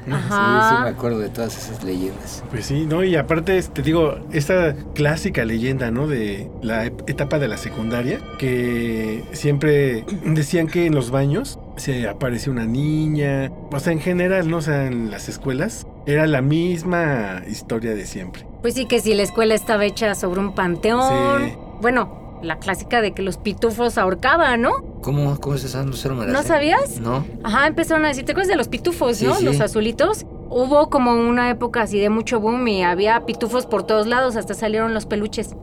Sí, 0.05 0.11
Ajá. 0.11 0.69
sí, 0.77 0.83
me 0.83 0.89
acuerdo 0.89 1.19
de 1.19 1.29
todas 1.29 1.57
esas 1.57 1.83
leyendas. 1.83 2.43
Pues 2.49 2.65
sí, 2.65 2.85
¿no? 2.85 3.03
Y 3.03 3.15
aparte, 3.15 3.61
te 3.61 3.81
digo, 3.81 4.17
esta 4.31 4.75
clásica 4.93 5.45
leyenda, 5.45 5.91
¿no? 5.91 6.07
De 6.07 6.49
la 6.61 6.85
etapa 6.85 7.39
de 7.39 7.47
la 7.47 7.57
secundaria, 7.57 8.19
que 8.37 9.23
siempre 9.31 10.05
decían 10.25 10.67
que 10.67 10.85
en 10.85 10.95
los 10.95 11.11
baños 11.11 11.59
se 11.77 12.07
aparecía 12.07 12.51
una 12.51 12.65
niña, 12.65 13.51
o 13.71 13.79
sea, 13.79 13.93
en 13.93 13.99
general, 13.99 14.49
¿no? 14.49 14.57
O 14.57 14.61
sea, 14.61 14.87
en 14.87 15.09
las 15.09 15.29
escuelas, 15.29 15.87
era 16.05 16.28
la 16.28 16.41
misma 16.41 17.41
historia 17.47 17.95
de 17.95 18.05
siempre. 18.05 18.45
Pues 18.61 18.73
sí, 18.73 18.86
que 18.86 18.99
si 18.99 19.13
la 19.13 19.23
escuela 19.23 19.55
estaba 19.55 19.86
hecha 19.86 20.15
sobre 20.15 20.39
un 20.39 20.53
panteón. 20.55 21.49
Sí. 21.49 21.55
Bueno, 21.82 22.22
la 22.43 22.59
clásica 22.59 23.01
de 23.01 23.13
que 23.13 23.21
los 23.21 23.37
pitufos 23.37 23.97
ahorcaban, 23.97 24.61
¿no? 24.61 24.71
¿Cómo, 25.01 25.39
cómo 25.39 25.55
es 25.55 25.63
esa? 25.63 25.83
No, 25.83 25.91
no 25.91 26.15
me 26.15 26.25
la 26.27 26.33
¿No 26.33 26.41
sé. 26.41 26.47
sabías? 26.49 26.99
No. 26.99 27.25
Ajá, 27.43 27.67
empezaron 27.67 28.05
a 28.05 28.09
decir, 28.09 28.25
¿te 28.25 28.31
acuerdas 28.33 28.49
de 28.49 28.55
los 28.57 28.67
pitufos, 28.67 29.17
Sí, 29.17 29.25
no? 29.25 29.35
sí. 29.35 29.45
Los 29.45 29.59
azulitos. 29.61 30.25
Hubo 30.49 30.89
como 30.91 31.13
una 31.13 31.49
época 31.49 31.81
así 31.81 31.99
de 31.99 32.09
mucho 32.09 32.39
boom 32.39 32.67
y 32.67 32.83
había 32.83 33.25
pitufos 33.25 33.65
por 33.65 33.83
todos 33.83 34.05
lados, 34.05 34.35
hasta 34.35 34.53
salieron 34.53 34.93
los 34.93 35.05
peluches. 35.07 35.55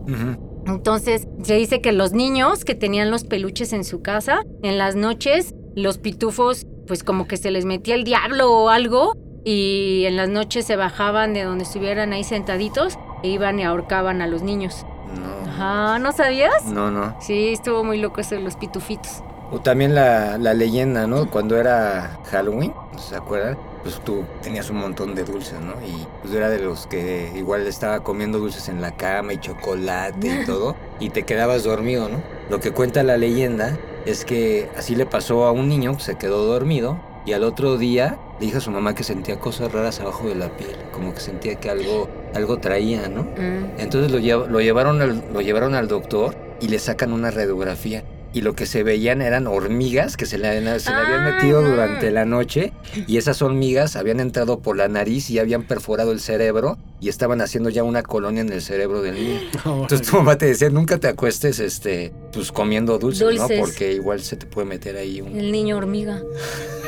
Entonces, 0.67 1.27
se 1.43 1.55
dice 1.55 1.81
que 1.81 1.93
los 1.93 2.13
niños 2.13 2.65
que 2.65 2.75
tenían 2.75 3.11
los 3.11 3.25
peluches 3.25 3.73
en 3.73 3.85
su 3.85 4.03
casa, 4.03 4.43
en 4.63 4.79
las 4.79 4.95
noches, 4.97 5.55
los 5.75 5.99
pitufos, 5.99 6.67
pues 6.87 7.05
como 7.05 7.27
que 7.27 7.37
se 7.37 7.51
les 7.51 7.65
metía 7.65 7.95
el 7.95 8.05
diablo 8.05 8.51
o 8.53 8.69
algo, 8.69 9.17
y 9.45 10.05
en 10.07 10.17
las 10.17 10.29
noches 10.29 10.67
se 10.67 10.77
bajaban 10.77 11.33
de 11.35 11.45
donde 11.45 11.65
estuvieran 11.65 12.13
ahí 12.13 12.25
sentaditos 12.25 12.99
e 13.23 13.29
iban 13.29 13.59
y 13.59 13.63
ahorcaban 13.65 14.21
a 14.23 14.27
los 14.27 14.43
niños. 14.43 14.85
No. 15.15 15.40
Ajá, 15.61 15.99
¿no 15.99 16.13
sabías? 16.13 16.65
No, 16.65 16.91
no. 16.91 17.15
Sí, 17.21 17.53
estuvo 17.53 17.85
muy 17.85 17.99
loco 18.01 18.21
eso 18.23 18.35
de 18.35 18.41
los 18.41 18.57
pitufitos. 18.57 19.23
O 19.53 19.61
también 19.61 19.95
la, 19.95 20.39
la 20.39 20.55
leyenda, 20.55 21.07
¿no? 21.07 21.29
Cuando 21.29 21.59
era 21.59 22.19
Halloween, 22.31 22.73
¿se 22.97 23.17
acuerdan? 23.17 23.59
Pues 23.83 24.01
tú 24.01 24.25
tenías 24.43 24.71
un 24.71 24.77
montón 24.77 25.15
de 25.15 25.25
dulces, 25.25 25.61
¿no? 25.61 25.75
Y 25.87 26.07
pues 26.23 26.33
era 26.35 26.49
de 26.49 26.61
los 26.61 26.87
que 26.87 27.33
igual 27.35 27.67
estaba 27.67 28.01
comiendo 28.01 28.39
dulces 28.39 28.69
en 28.69 28.81
la 28.81 28.97
cama 28.97 29.35
y 29.35 29.39
chocolate 29.39 30.43
y 30.43 30.45
todo, 30.47 30.77
y 30.99 31.11
te 31.11 31.25
quedabas 31.25 31.65
dormido, 31.65 32.09
¿no? 32.09 32.23
Lo 32.49 32.61
que 32.61 32.71
cuenta 32.73 33.03
la 33.03 33.17
leyenda 33.17 33.77
es 34.07 34.25
que 34.25 34.71
así 34.79 34.95
le 34.97 35.05
pasó 35.05 35.45
a 35.45 35.53
un 35.53 35.69
niño 35.69 35.97
que 35.97 36.03
se 36.03 36.17
quedó 36.17 36.45
dormido 36.47 36.99
y 37.27 37.33
al 37.33 37.45
otro 37.45 37.77
día 37.79 38.19
le 38.39 38.47
dijo 38.47 38.59
a 38.59 38.61
su 38.61 38.71
mamá 38.71 38.95
que 38.95 39.05
sentía 39.05 39.39
cosas 39.39 39.73
raras 39.73 40.01
abajo 40.01 40.29
de 40.29 40.35
la 40.35 40.49
piel, 40.57 40.77
como 40.93 41.13
que 41.15 41.21
sentía 41.21 41.57
que 41.57 41.71
algo, 41.71 42.09
algo 42.35 42.59
traía, 42.59 43.09
¿no? 43.09 43.23
Mm. 43.25 43.79
Entonces 43.79 44.11
lo, 44.11 44.19
llev- 44.19 44.47
lo, 44.49 44.61
llevaron 44.61 45.01
al, 45.03 45.23
lo 45.33 45.41
llevaron 45.41 45.75
al 45.75 45.89
doctor 45.89 46.35
y 46.61 46.69
le 46.69 46.79
sacan 46.79 47.13
una 47.13 47.31
radiografía. 47.31 48.05
Y 48.33 48.43
lo 48.43 48.55
que 48.55 48.65
se 48.67 48.85
veían 48.85 49.23
eran 49.23 49.49
hormigas 49.49 50.17
que 50.17 50.25
se 50.25 50.39
le, 50.39 50.47
habían- 50.49 50.79
se 50.79 50.91
le 50.91 50.97
habían 50.97 51.27
Ah, 51.27 51.31
metido 51.37 51.63
no. 51.63 51.71
durante 51.71 52.11
la 52.13 52.25
noche. 52.25 52.73
Y 53.09 53.17
esas 53.17 53.43
hormigas 53.43 53.97
habían 53.97 54.21
entrado 54.21 54.61
por 54.61 54.77
la 54.77 54.87
nariz 54.89 55.31
y 55.31 55.39
habían 55.41 55.65
perforado 55.65 56.13
el 56.13 56.21
cerebro. 56.21 56.79
y 57.03 57.09
estaban 57.09 57.41
haciendo 57.41 57.71
ya 57.71 57.83
una 57.83 58.03
colonia 58.03 58.43
en 58.43 58.53
el 58.53 58.61
cerebro 58.61 59.01
del 59.01 59.15
niño. 59.15 59.41
Entonces 59.65 60.03
tu 60.07 60.17
mamá 60.19 60.37
te 60.37 60.45
decía, 60.45 60.69
nunca 60.69 60.99
te 60.99 61.09
acuestes 61.09 61.59
este, 61.59 62.13
pues 62.31 62.53
comiendo 62.53 62.99
dulces, 62.99 63.21
Dulces. 63.27 63.59
¿no? 63.59 63.65
Porque 63.65 63.93
igual 63.95 64.21
se 64.21 64.37
te 64.37 64.45
puede 64.45 64.67
meter 64.67 64.97
ahí 64.97 65.23
un... 65.23 65.35
El 65.35 65.51
niño 65.51 65.79
hormiga. 65.79 66.21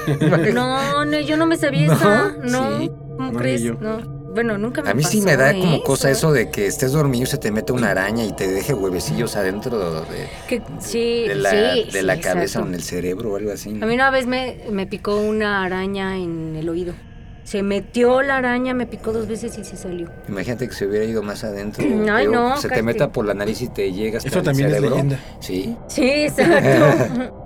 No, 0.53 1.05
no, 1.05 1.21
yo 1.21 1.37
no 1.37 1.47
me 1.47 1.57
sabía 1.57 1.87
¿No? 1.87 1.93
esa. 1.95 2.37
No, 2.45 2.79
Sí. 2.79 2.91
¿cómo 3.17 3.33
No, 3.33 3.39
crees? 3.39 3.63
No. 3.81 4.22
Bueno, 4.35 4.57
nunca 4.59 4.83
me 4.83 4.91
A 4.91 4.95
mí 4.95 5.03
sí 5.05 5.21
me 5.21 5.37
da 5.37 5.53
como 5.53 5.83
cosa 5.83 6.11
eso 6.11 6.33
de 6.33 6.51
que 6.51 6.67
estés 6.67 6.93
dormido 6.93 7.25
y 7.25 7.27
se 7.27 7.39
te 7.39 7.51
mete 7.51 7.73
una 7.73 7.91
araña 7.91 8.25
y 8.25 8.33
te 8.33 8.49
deje 8.51 8.73
huevecillos 8.75 9.37
adentro 9.37 10.03
de, 10.03 10.29
Que, 10.49 10.63
sí, 10.81 11.27
de 11.29 11.35
la, 11.35 11.51
sí, 11.51 11.89
de 11.93 12.03
la 12.03 12.17
sí, 12.17 12.21
cabeza 12.23 12.43
exacto. 12.45 12.67
o 12.67 12.69
en 12.69 12.75
el 12.75 12.83
cerebro 12.83 13.33
o 13.33 13.37
algo 13.37 13.53
así. 13.53 13.71
A 13.81 13.87
mí 13.87 13.95
una 13.95 14.11
vez 14.11 14.27
me, 14.27 14.59
me 14.71 14.87
picó 14.87 15.17
una 15.17 15.65
araña 15.65 16.17
en 16.17 16.57
el 16.57 16.69
oído. 16.69 16.95
Se 17.45 17.63
metió 17.63 18.23
la 18.23 18.37
araña, 18.37 18.73
me 18.73 18.87
picó 18.87 19.13
dos 19.13 19.27
veces 19.27 19.59
y 19.59 19.65
se 19.65 19.77
salió. 19.77 20.09
Imagínate 20.29 20.69
que 20.69 20.75
se 20.75 20.87
hubiera 20.87 21.05
ido 21.05 21.23
más 21.23 21.43
adentro. 21.45 21.85
Ay, 21.85 22.27
pero 22.27 22.31
no, 22.31 22.57
Se 22.57 22.69
te 22.69 22.83
meta 22.83 23.11
por 23.11 23.27
la 23.27 23.35
nariz 23.35 23.61
y 23.63 23.69
te 23.69 23.93
llega 23.93 24.19
hasta 24.19 24.29
Eso 24.29 24.39
el 24.39 24.45
también 24.45 24.69
es 24.69 24.75
cerebro. 24.77 24.91
leyenda. 24.97 25.21
Sí. 25.41 25.77
Sí, 25.89 26.05
exacto. 26.05 27.39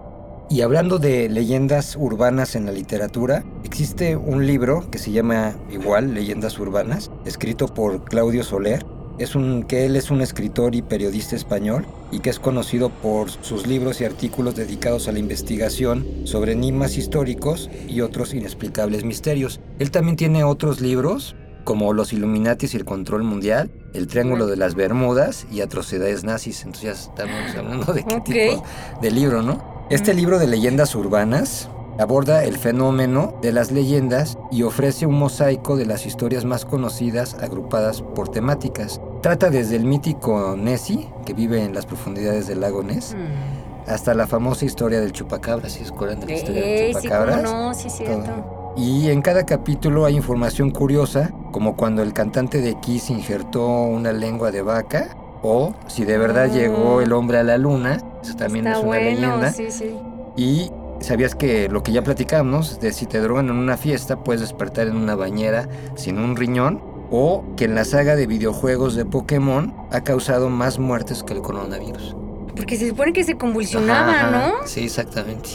Y 0.49 0.61
hablando 0.61 1.01
de 1.01 1.29
leyendas 1.29 1.97
urbanas 1.99 2.55
en 2.55 2.67
la 2.67 2.73
literatura, 2.73 3.45
existe 3.65 4.15
un 4.15 4.47
libro 4.47 4.89
que 4.93 4.99
se 4.99 5.11
llama 5.11 5.57
igual 5.73 6.15
Leyendas 6.15 6.61
Urbanas, 6.61 7.11
escrito 7.25 7.67
por 7.67 8.05
Claudio 8.05 8.45
Soler. 8.45 8.87
Es 9.19 9.35
un, 9.35 9.65
que 9.65 9.87
él 9.87 9.97
es 9.97 10.13
un 10.13 10.21
escritor 10.21 10.77
y 10.77 10.83
periodista 10.83 11.35
español 11.35 11.85
y 12.13 12.21
que 12.21 12.31
es 12.31 12.39
conocido 12.39 12.91
por 12.91 13.29
sus 13.29 13.67
libros 13.67 14.01
y 14.01 14.05
artículos 14.05 14.55
dedicados 14.55 15.09
a 15.09 15.13
la 15.13 15.19
investigación 15.19 16.07
sobre 16.25 16.53
enigmas 16.53 16.97
históricos 16.97 17.69
y 17.89 18.03
otros 18.03 18.33
inexplicables 18.33 19.03
misterios. 19.03 19.61
Él 19.81 19.91
también 19.91 20.17
tiene 20.17 20.45
otros 20.45 20.81
libros 20.81 21.35
como 21.65 21.93
Los 21.93 22.13
Illuminatis 22.13 22.75
y 22.75 22.77
el 22.77 22.85
Control 22.85 23.25
Mundial, 23.25 23.73
El 23.95 24.07
Triángulo 24.07 24.47
de 24.47 24.57
las 24.57 24.77
Bermudas 24.77 25.49
y 25.51 25.63
Atrocidades 25.63 26.23
Nazis. 26.23 26.63
Entonces 26.65 26.85
ya 26.85 26.93
estamos 26.93 27.57
hablando 27.57 27.93
de 27.93 28.05
qué 28.05 28.21
tipo 28.21 28.65
de 29.03 29.11
libro, 29.11 29.43
¿no? 29.43 29.76
Este 29.89 30.15
libro 30.15 30.39
de 30.39 30.47
leyendas 30.49 30.95
urbanas 30.95 31.69
aborda 31.99 32.45
el 32.45 32.59
fenómeno 32.59 33.35
de 33.41 33.53
las 33.53 33.71
leyendas 33.71 34.37
y 34.51 34.65
ofrece 34.65 35.07
un 35.07 35.15
mosaico 35.19 35.77
de 35.77 35.87
las 35.87 36.05
historias 36.07 36.45
más 36.45 36.65
conocidas 36.65 37.35
agrupadas 37.41 38.03
por 38.03 38.29
temáticas. 38.29 39.01
Trata 39.23 39.49
desde 39.49 39.77
el 39.77 39.85
mítico 39.85 40.57
Nessie, 40.59 41.09
que 41.25 41.33
vive 41.35 41.63
en 41.63 41.75
las 41.75 41.87
profundidades 41.87 42.47
del 42.49 42.61
lago 42.61 42.83
Ness, 42.83 43.15
Mm. 43.15 43.91
hasta 43.91 44.13
la 44.15 44.27
famosa 44.27 44.65
historia 44.65 45.01
del 45.01 45.13
chupacabra, 45.13 45.69
si 45.69 45.85
es 45.85 45.93
de 45.97 46.27
la 46.27 46.33
historia 46.35 46.63
del 46.65 46.95
sí, 46.97 47.09
cómo 47.09 47.43
no, 47.43 47.75
sí, 47.75 47.89
cierto. 47.89 48.75
Y 48.77 49.09
en 49.09 49.23
cada 49.23 49.47
capítulo 49.47 50.05
hay 50.05 50.17
información 50.17 50.71
curiosa, 50.71 51.31
como 51.53 51.77
cuando 51.77 52.03
el 52.03 52.13
cantante 52.13 52.61
de 52.61 52.75
Kiss 52.81 53.09
injertó 53.09 53.67
una 53.85 54.13
lengua 54.13 54.51
de 54.51 54.61
vaca, 54.61 55.17
o 55.43 55.73
si 55.87 56.05
de 56.05 56.19
verdad 56.19 56.49
Ah. 56.51 56.55
llegó 56.55 57.01
el 57.01 57.13
hombre 57.13 57.39
a 57.39 57.43
la 57.43 57.57
luna, 57.57 57.99
eso 58.27 58.37
también 58.37 58.67
Está 58.67 58.79
es 58.79 58.85
una 58.85 58.97
bueno, 58.97 59.05
leyenda. 59.11 59.53
sí, 59.53 59.71
sí. 59.71 59.97
Y 60.37 60.71
sabías 61.01 61.35
que 61.35 61.69
lo 61.69 61.83
que 61.83 61.93
ya 61.93 62.03
platicamos, 62.03 62.81
de 62.81 62.93
si 62.93 63.07
te 63.07 63.21
drogan 63.21 63.47
en 63.49 63.57
una 63.57 63.77
fiesta, 63.77 64.23
puedes 64.23 64.41
despertar 64.41 64.87
en 64.89 64.97
una 64.97 65.15
bañera 65.15 65.69
sin 65.95 66.19
un 66.19 66.37
riñón, 66.37 66.83
o 67.11 67.45
que 67.57 67.65
en 67.67 67.75
la 67.75 67.85
saga 67.85 68.17
de 68.17 68.27
videojuegos 68.27 68.97
de 68.97 69.05
Pokémon 69.05 69.73
ha 69.93 70.03
causado 70.03 70.49
más 70.51 70.79
muertes 70.79 71.23
que 71.23 71.35
el 71.35 71.41
coronavirus. 71.41 72.17
Porque 72.57 72.77
se 72.77 72.89
supone 72.89 73.13
que 73.13 73.23
se 73.23 73.37
convulsionaba, 73.37 74.11
Ajá, 74.13 74.29
ajá. 74.29 74.49
¿no? 74.49 74.67
Sí, 74.67 74.85
exactamente. 74.85 75.51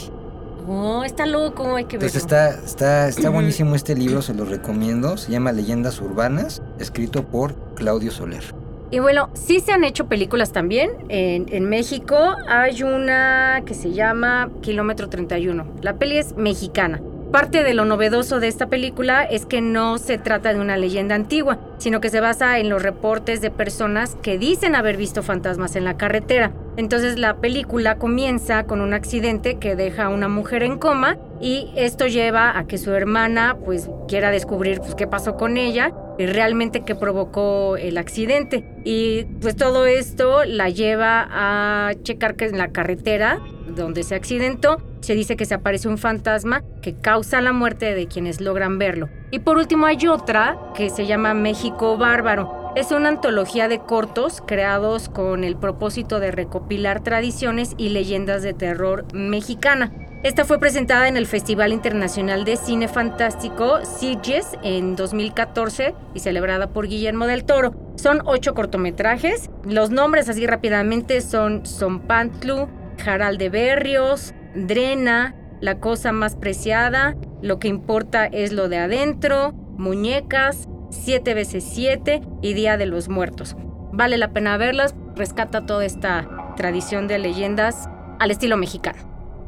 Oh, 0.68 1.02
está 1.02 1.26
loco, 1.26 1.74
hay 1.74 1.84
que 1.86 1.98
verlo. 1.98 2.06
Entonces 2.06 2.22
está, 2.22 2.50
está, 2.50 3.08
está 3.08 3.30
buenísimo 3.30 3.74
este 3.74 3.96
libro, 3.96 4.22
se 4.22 4.32
lo 4.32 4.44
recomiendo. 4.44 5.16
Se 5.16 5.32
llama 5.32 5.50
Leyendas 5.52 6.00
Urbanas, 6.00 6.62
escrito 6.78 7.24
por 7.24 7.74
Claudio 7.74 8.12
Soler. 8.12 8.54
Y 8.92 8.98
bueno, 8.98 9.30
sí 9.32 9.60
se 9.60 9.72
han 9.72 9.84
hecho 9.84 10.06
películas 10.06 10.52
también. 10.52 10.90
En, 11.08 11.46
en 11.48 11.64
México 11.64 12.36
hay 12.46 12.82
una 12.82 13.62
que 13.64 13.72
se 13.72 13.92
llama 13.92 14.50
Kilómetro 14.60 15.08
31. 15.08 15.66
La 15.80 15.94
peli 15.96 16.18
es 16.18 16.36
mexicana. 16.36 17.00
Parte 17.32 17.64
de 17.64 17.72
lo 17.72 17.86
novedoso 17.86 18.40
de 18.40 18.48
esta 18.48 18.66
película 18.66 19.24
es 19.24 19.46
que 19.46 19.62
no 19.62 19.96
se 19.96 20.18
trata 20.18 20.52
de 20.52 20.60
una 20.60 20.76
leyenda 20.76 21.14
antigua, 21.14 21.58
sino 21.78 21.98
que 21.98 22.10
se 22.10 22.20
basa 22.20 22.58
en 22.58 22.68
los 22.68 22.82
reportes 22.82 23.40
de 23.40 23.50
personas 23.50 24.18
que 24.20 24.36
dicen 24.36 24.74
haber 24.74 24.98
visto 24.98 25.22
fantasmas 25.22 25.74
en 25.74 25.84
la 25.84 25.96
carretera. 25.96 26.52
Entonces 26.76 27.18
la 27.18 27.38
película 27.38 27.96
comienza 27.96 28.64
con 28.64 28.82
un 28.82 28.92
accidente 28.92 29.54
que 29.58 29.76
deja 29.76 30.04
a 30.04 30.08
una 30.10 30.28
mujer 30.28 30.62
en 30.62 30.76
coma 30.76 31.16
y 31.40 31.72
esto 31.74 32.06
lleva 32.06 32.58
a 32.58 32.66
que 32.66 32.76
su 32.76 32.92
hermana 32.92 33.56
pues 33.64 33.88
quiera 34.08 34.30
descubrir 34.30 34.80
pues, 34.80 34.94
qué 34.94 35.06
pasó 35.06 35.38
con 35.38 35.56
ella 35.56 35.94
y 36.18 36.26
realmente 36.26 36.82
qué 36.84 36.94
provocó 36.94 37.78
el 37.78 37.96
accidente. 37.96 38.62
Y 38.84 39.24
pues 39.40 39.56
todo 39.56 39.86
esto 39.86 40.44
la 40.44 40.68
lleva 40.68 41.26
a 41.30 41.94
checar 42.02 42.36
que 42.36 42.44
en 42.44 42.58
la 42.58 42.72
carretera 42.72 43.40
donde 43.74 44.02
se 44.02 44.16
accidentó 44.16 44.82
se 45.02 45.14
dice 45.14 45.36
que 45.36 45.44
se 45.44 45.54
aparece 45.54 45.88
un 45.88 45.98
fantasma 45.98 46.62
que 46.80 46.94
causa 46.94 47.40
la 47.40 47.52
muerte 47.52 47.94
de 47.94 48.06
quienes 48.06 48.40
logran 48.40 48.78
verlo. 48.78 49.08
Y 49.30 49.40
por 49.40 49.58
último 49.58 49.86
hay 49.86 50.06
otra 50.06 50.58
que 50.74 50.90
se 50.90 51.06
llama 51.06 51.34
México 51.34 51.96
Bárbaro. 51.98 52.72
Es 52.76 52.90
una 52.90 53.10
antología 53.10 53.68
de 53.68 53.80
cortos 53.80 54.42
creados 54.46 55.08
con 55.08 55.44
el 55.44 55.56
propósito 55.56 56.20
de 56.20 56.30
recopilar 56.30 57.02
tradiciones 57.02 57.74
y 57.76 57.90
leyendas 57.90 58.42
de 58.42 58.54
terror 58.54 59.04
mexicana. 59.12 59.92
Esta 60.22 60.44
fue 60.44 60.60
presentada 60.60 61.08
en 61.08 61.16
el 61.16 61.26
Festival 61.26 61.72
Internacional 61.72 62.44
de 62.44 62.56
Cine 62.56 62.86
Fantástico 62.86 63.84
Sitges 63.84 64.56
en 64.62 64.94
2014 64.94 65.96
y 66.14 66.20
celebrada 66.20 66.68
por 66.68 66.86
Guillermo 66.86 67.26
del 67.26 67.44
Toro. 67.44 67.74
Son 67.96 68.22
ocho 68.24 68.54
cortometrajes. 68.54 69.50
Los 69.64 69.90
nombres 69.90 70.28
así 70.28 70.46
rápidamente 70.46 71.20
son 71.20 71.66
Zompantlu, 71.66 72.68
Jaral 72.98 73.36
de 73.36 73.48
Berrios, 73.48 74.32
Drena, 74.54 75.34
La 75.60 75.78
cosa 75.78 76.12
más 76.12 76.36
preciada, 76.36 77.16
Lo 77.40 77.58
que 77.58 77.68
importa 77.68 78.26
es 78.26 78.52
lo 78.52 78.68
de 78.68 78.78
adentro, 78.78 79.52
Muñecas, 79.76 80.68
7 80.90 81.34
veces 81.34 81.64
7 81.64 82.22
y 82.42 82.54
Día 82.54 82.76
de 82.76 82.86
los 82.86 83.08
Muertos. 83.08 83.56
Vale 83.92 84.18
la 84.18 84.32
pena 84.32 84.56
verlas, 84.56 84.94
rescata 85.16 85.66
toda 85.66 85.84
esta 85.84 86.54
tradición 86.56 87.08
de 87.08 87.18
leyendas 87.18 87.88
al 88.18 88.30
estilo 88.30 88.56
mexicano. 88.56 88.98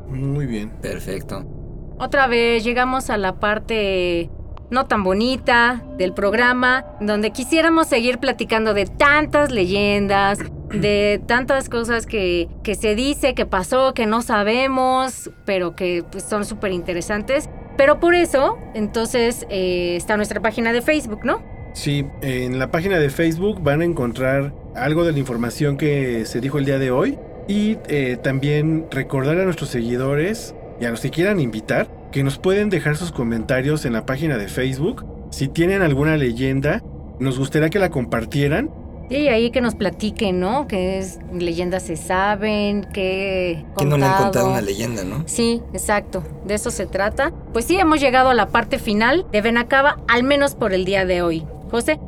Muy 0.09 0.47
bien. 0.47 0.71
Perfecto. 0.81 1.45
Otra 1.99 2.27
vez 2.27 2.65
llegamos 2.65 3.09
a 3.11 3.17
la 3.17 3.39
parte 3.39 4.31
no 4.75 4.87
tan 4.87 5.03
bonita 5.03 5.83
del 5.97 6.13
programa, 6.13 6.85
donde 7.01 7.31
quisiéramos 7.31 7.87
seguir 7.87 8.19
platicando 8.19 8.75
de 8.75 8.87
tantas 8.87 9.51
leyendas, 9.51 10.39
de 10.71 11.23
tantas 11.27 11.69
cosas 11.69 12.07
que, 12.07 12.49
que 12.63 12.75
se 12.75 12.95
dice, 12.95 13.35
que 13.35 13.47
pasó, 13.47 13.95
que 13.95 14.05
no 14.05 14.21
sabemos, 14.21 15.31
pero 15.47 15.75
que 15.77 16.05
pues, 16.11 16.25
son 16.25 16.45
súper 16.45 16.73
interesantes. 16.73 17.49
Pero 17.77 18.01
por 18.01 18.15
eso, 18.15 18.59
entonces, 18.75 19.47
eh, 19.49 19.97
está 19.97 20.17
nuestra 20.17 20.41
página 20.41 20.73
de 20.73 20.83
Facebook, 20.83 21.21
¿no? 21.25 21.43
Sí, 21.73 22.07
en 22.23 22.59
la 22.59 22.71
página 22.71 22.99
de 22.99 23.11
Facebook 23.11 23.61
van 23.63 23.81
a 23.81 23.85
encontrar 23.85 24.55
algo 24.77 25.05
de 25.05 25.13
la 25.13 25.19
información 25.19 25.77
que 25.77 26.25
se 26.27 26.41
dijo 26.41 26.59
el 26.59 26.65
día 26.65 26.79
de 26.79 26.91
hoy 26.91 27.19
y 27.49 27.79
eh, 27.89 28.17
también 28.23 28.87
recordar 28.91 29.39
a 29.41 29.45
nuestros 29.45 29.71
seguidores 29.71 30.55
y 30.81 30.85
a 30.85 30.91
los 30.91 31.01
que 31.01 31.11
quieran 31.11 31.41
invitar 31.41 31.89
que 32.15 32.23
nos 32.23 32.39
pueden 32.39 32.71
dejar 32.71 32.97
sus 32.97 33.11
comentarios 33.11 33.85
en 33.85 33.93
la 33.93 34.07
página 34.07 34.39
de 34.39 34.47
Facebook. 34.47 35.05
Si 35.33 35.49
tienen 35.49 35.83
alguna 35.83 36.17
leyenda, 36.17 36.81
nos 37.19 37.41
gustaría 37.41 37.71
que 37.71 37.81
la 37.81 37.91
compartieran. 37.91 38.71
Y 39.11 39.27
ahí 39.27 39.51
que 39.51 39.61
nos 39.61 39.75
platiquen, 39.75 40.39
¿no? 40.39 40.69
Que 40.69 40.99
es 40.99 41.19
leyendas 41.33 41.83
se 41.83 41.97
saben, 41.97 42.87
que... 42.95 43.65
Que 43.77 43.85
no 43.85 43.99
le 43.99 44.05
han 44.05 44.23
contado 44.23 44.53
una 44.53 44.61
leyenda, 44.61 45.03
¿no? 45.03 45.25
Sí, 45.27 45.61
exacto. 45.73 46.23
De 46.47 46.55
eso 46.55 46.71
se 46.71 46.87
trata. 46.87 47.33
Pues 47.53 47.65
sí, 47.65 47.79
hemos 47.79 48.01
llegado 48.01 48.29
a 48.29 48.35
la 48.35 48.47
parte 48.47 48.79
final 48.79 49.27
de 49.33 49.41
Benacaba, 49.41 49.99
al 50.07 50.23
menos 50.23 50.55
por 50.55 50.73
el 50.73 50.85
día 50.85 51.05
de 51.07 51.21
hoy. 51.21 51.45
José, 51.73 51.99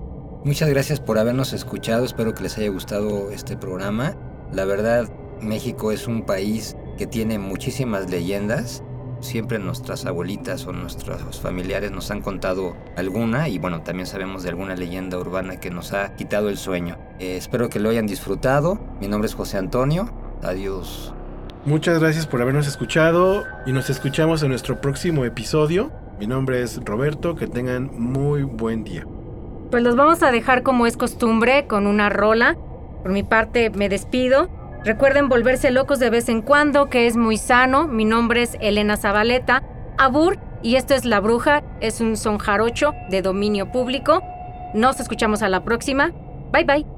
Muchas 0.44 0.68
gracias 0.68 1.00
por 1.00 1.18
habernos 1.18 1.52
escuchado, 1.52 2.04
espero 2.04 2.32
que 2.32 2.44
les 2.44 2.56
haya 2.56 2.68
gustado 2.68 3.32
este 3.32 3.56
programa. 3.56 4.14
La 4.52 4.64
verdad, 4.66 5.08
México 5.40 5.90
es 5.90 6.06
un 6.06 6.22
país 6.22 6.76
que 6.96 7.08
tiene 7.08 7.40
muchísimas 7.40 8.08
leyendas. 8.08 8.84
Siempre 9.26 9.58
nuestras 9.58 10.06
abuelitas 10.06 10.66
o 10.66 10.72
nuestros 10.72 11.40
familiares 11.40 11.90
nos 11.90 12.12
han 12.12 12.22
contado 12.22 12.76
alguna 12.96 13.48
y 13.48 13.58
bueno, 13.58 13.82
también 13.82 14.06
sabemos 14.06 14.44
de 14.44 14.50
alguna 14.50 14.76
leyenda 14.76 15.18
urbana 15.18 15.58
que 15.58 15.68
nos 15.70 15.92
ha 15.92 16.14
quitado 16.14 16.48
el 16.48 16.56
sueño. 16.56 16.96
Eh, 17.18 17.36
espero 17.36 17.68
que 17.68 17.80
lo 17.80 17.90
hayan 17.90 18.06
disfrutado. 18.06 18.78
Mi 19.00 19.08
nombre 19.08 19.26
es 19.26 19.34
José 19.34 19.58
Antonio. 19.58 20.08
Adiós. 20.44 21.12
Muchas 21.64 21.98
gracias 21.98 22.28
por 22.28 22.40
habernos 22.40 22.68
escuchado 22.68 23.42
y 23.66 23.72
nos 23.72 23.90
escuchamos 23.90 24.44
en 24.44 24.50
nuestro 24.50 24.80
próximo 24.80 25.24
episodio. 25.24 25.90
Mi 26.20 26.28
nombre 26.28 26.62
es 26.62 26.80
Roberto, 26.84 27.34
que 27.34 27.48
tengan 27.48 27.90
muy 27.92 28.44
buen 28.44 28.84
día. 28.84 29.04
pues 29.72 29.82
los 29.82 29.96
vamos 29.96 30.22
a 30.22 30.30
dejar 30.30 30.62
como 30.62 30.86
es 30.86 30.96
costumbre 30.96 31.66
con 31.66 31.88
una 31.88 32.08
rola. 32.10 32.56
Por 33.02 33.10
mi 33.10 33.24
parte, 33.24 33.70
me 33.70 33.88
despido. 33.88 34.48
Recuerden 34.86 35.28
volverse 35.28 35.72
locos 35.72 35.98
de 35.98 36.10
vez 36.10 36.28
en 36.28 36.42
cuando, 36.42 36.88
que 36.88 37.08
es 37.08 37.16
muy 37.16 37.38
sano. 37.38 37.88
Mi 37.88 38.04
nombre 38.04 38.42
es 38.42 38.56
Elena 38.60 38.96
Zabaleta, 38.96 39.64
Abur, 39.98 40.38
y 40.62 40.76
esto 40.76 40.94
es 40.94 41.04
La 41.04 41.18
Bruja. 41.18 41.64
Es 41.80 42.00
un 42.00 42.16
son 42.16 42.38
jarocho 42.38 42.94
de 43.10 43.20
dominio 43.20 43.72
público. 43.72 44.22
Nos 44.74 45.00
escuchamos 45.00 45.42
a 45.42 45.48
la 45.48 45.64
próxima. 45.64 46.12
Bye 46.52 46.64
bye. 46.64 46.95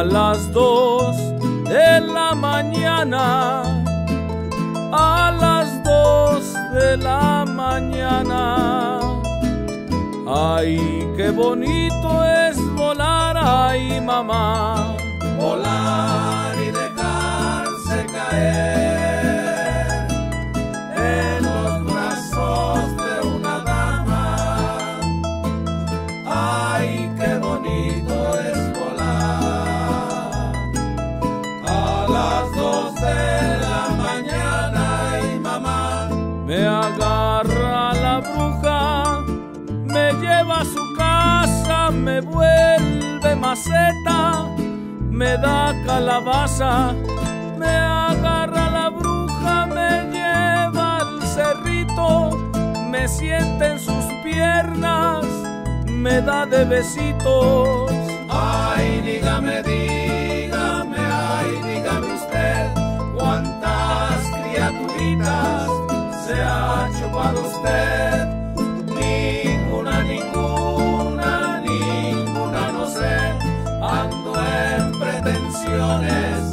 A 0.00 0.04
las 0.04 0.50
dos 0.52 1.14
de 1.68 2.00
la 2.00 2.34
mañana, 2.34 3.62
a 4.92 5.30
las 5.38 5.84
dos 5.84 6.54
de 6.72 6.96
la 6.96 7.44
mañana. 7.44 9.00
Ay, 10.26 10.78
qué 11.18 11.28
bonito 11.30 12.24
es 12.24 12.56
volar, 12.76 13.36
ay 13.36 14.00
mamá, 14.00 14.89
maceta, 43.60 44.46
me 45.10 45.36
da 45.36 45.74
calabaza, 45.84 46.94
me 47.58 47.68
agarra 47.68 48.70
la 48.70 48.90
bruja, 48.90 49.66
me 49.66 50.10
lleva 50.10 50.98
al 50.98 51.22
cerrito, 51.22 52.30
me 52.88 53.06
sienta 53.08 53.72
en 53.72 53.78
sus 53.78 54.04
piernas, 54.24 55.26
me 55.86 56.20
da 56.22 56.46
de 56.46 56.64
besitos. 56.64 57.90
Ay, 58.30 59.00
dígame, 59.04 59.62
dígame, 59.62 60.98
ay, 60.98 61.50
dígame 61.62 62.14
usted, 62.14 62.70
cuántas 63.16 64.20
criaturitas 64.44 65.68
se 66.26 66.40
ha 66.40 66.88
chupado 66.98 67.40
usted. 67.42 68.29
bendiciones. 75.70 76.49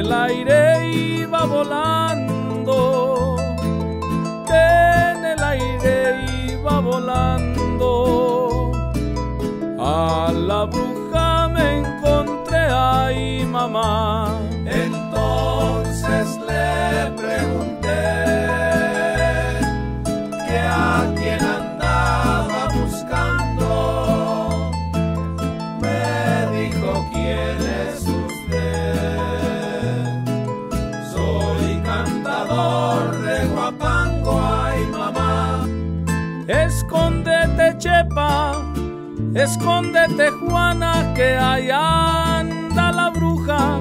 El 0.00 0.12
aire 0.12 0.88
iba 0.88 1.44
volando, 1.44 3.36
en 4.48 5.24
el 5.32 5.42
aire 5.42 6.24
iba 6.48 6.80
volando. 6.80 7.90
A 9.78 10.32
la 10.32 10.64
bruja 10.64 11.48
me 11.48 11.80
encontré 11.80 12.58
ahí, 12.58 13.44
mamá. 13.44 14.29
Escóndete, 39.34 40.30
Juana, 40.30 41.14
que 41.14 41.36
allá 41.36 42.40
anda 42.40 42.90
la 42.90 43.10
bruja 43.10 43.78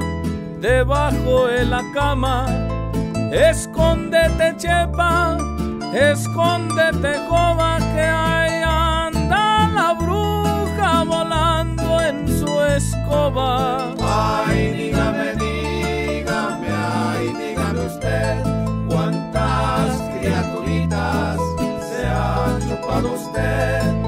debajo 0.62 1.48
de 1.48 1.66
la 1.66 1.84
cama. 1.92 2.46
Escóndete, 3.32 4.56
Chepa, 4.58 5.38
escóndete, 5.92 7.18
Jova, 7.28 7.80
que 7.96 8.02
allá 8.02 9.08
anda 9.08 9.70
la 9.74 9.94
bruja 9.94 11.04
volando 11.04 12.00
en 12.02 12.28
su 12.28 12.62
escoba. 12.62 13.96
Ay, 14.02 14.74
dígame, 14.74 15.34
dígame, 15.34 16.68
ay, 16.70 17.34
dígame 17.34 17.88
usted, 17.88 18.44
cuántas 18.88 20.00
criaturitas 20.20 21.40
se 21.90 22.06
ha 22.06 22.60
chupado 22.68 23.14
usted. 23.14 23.99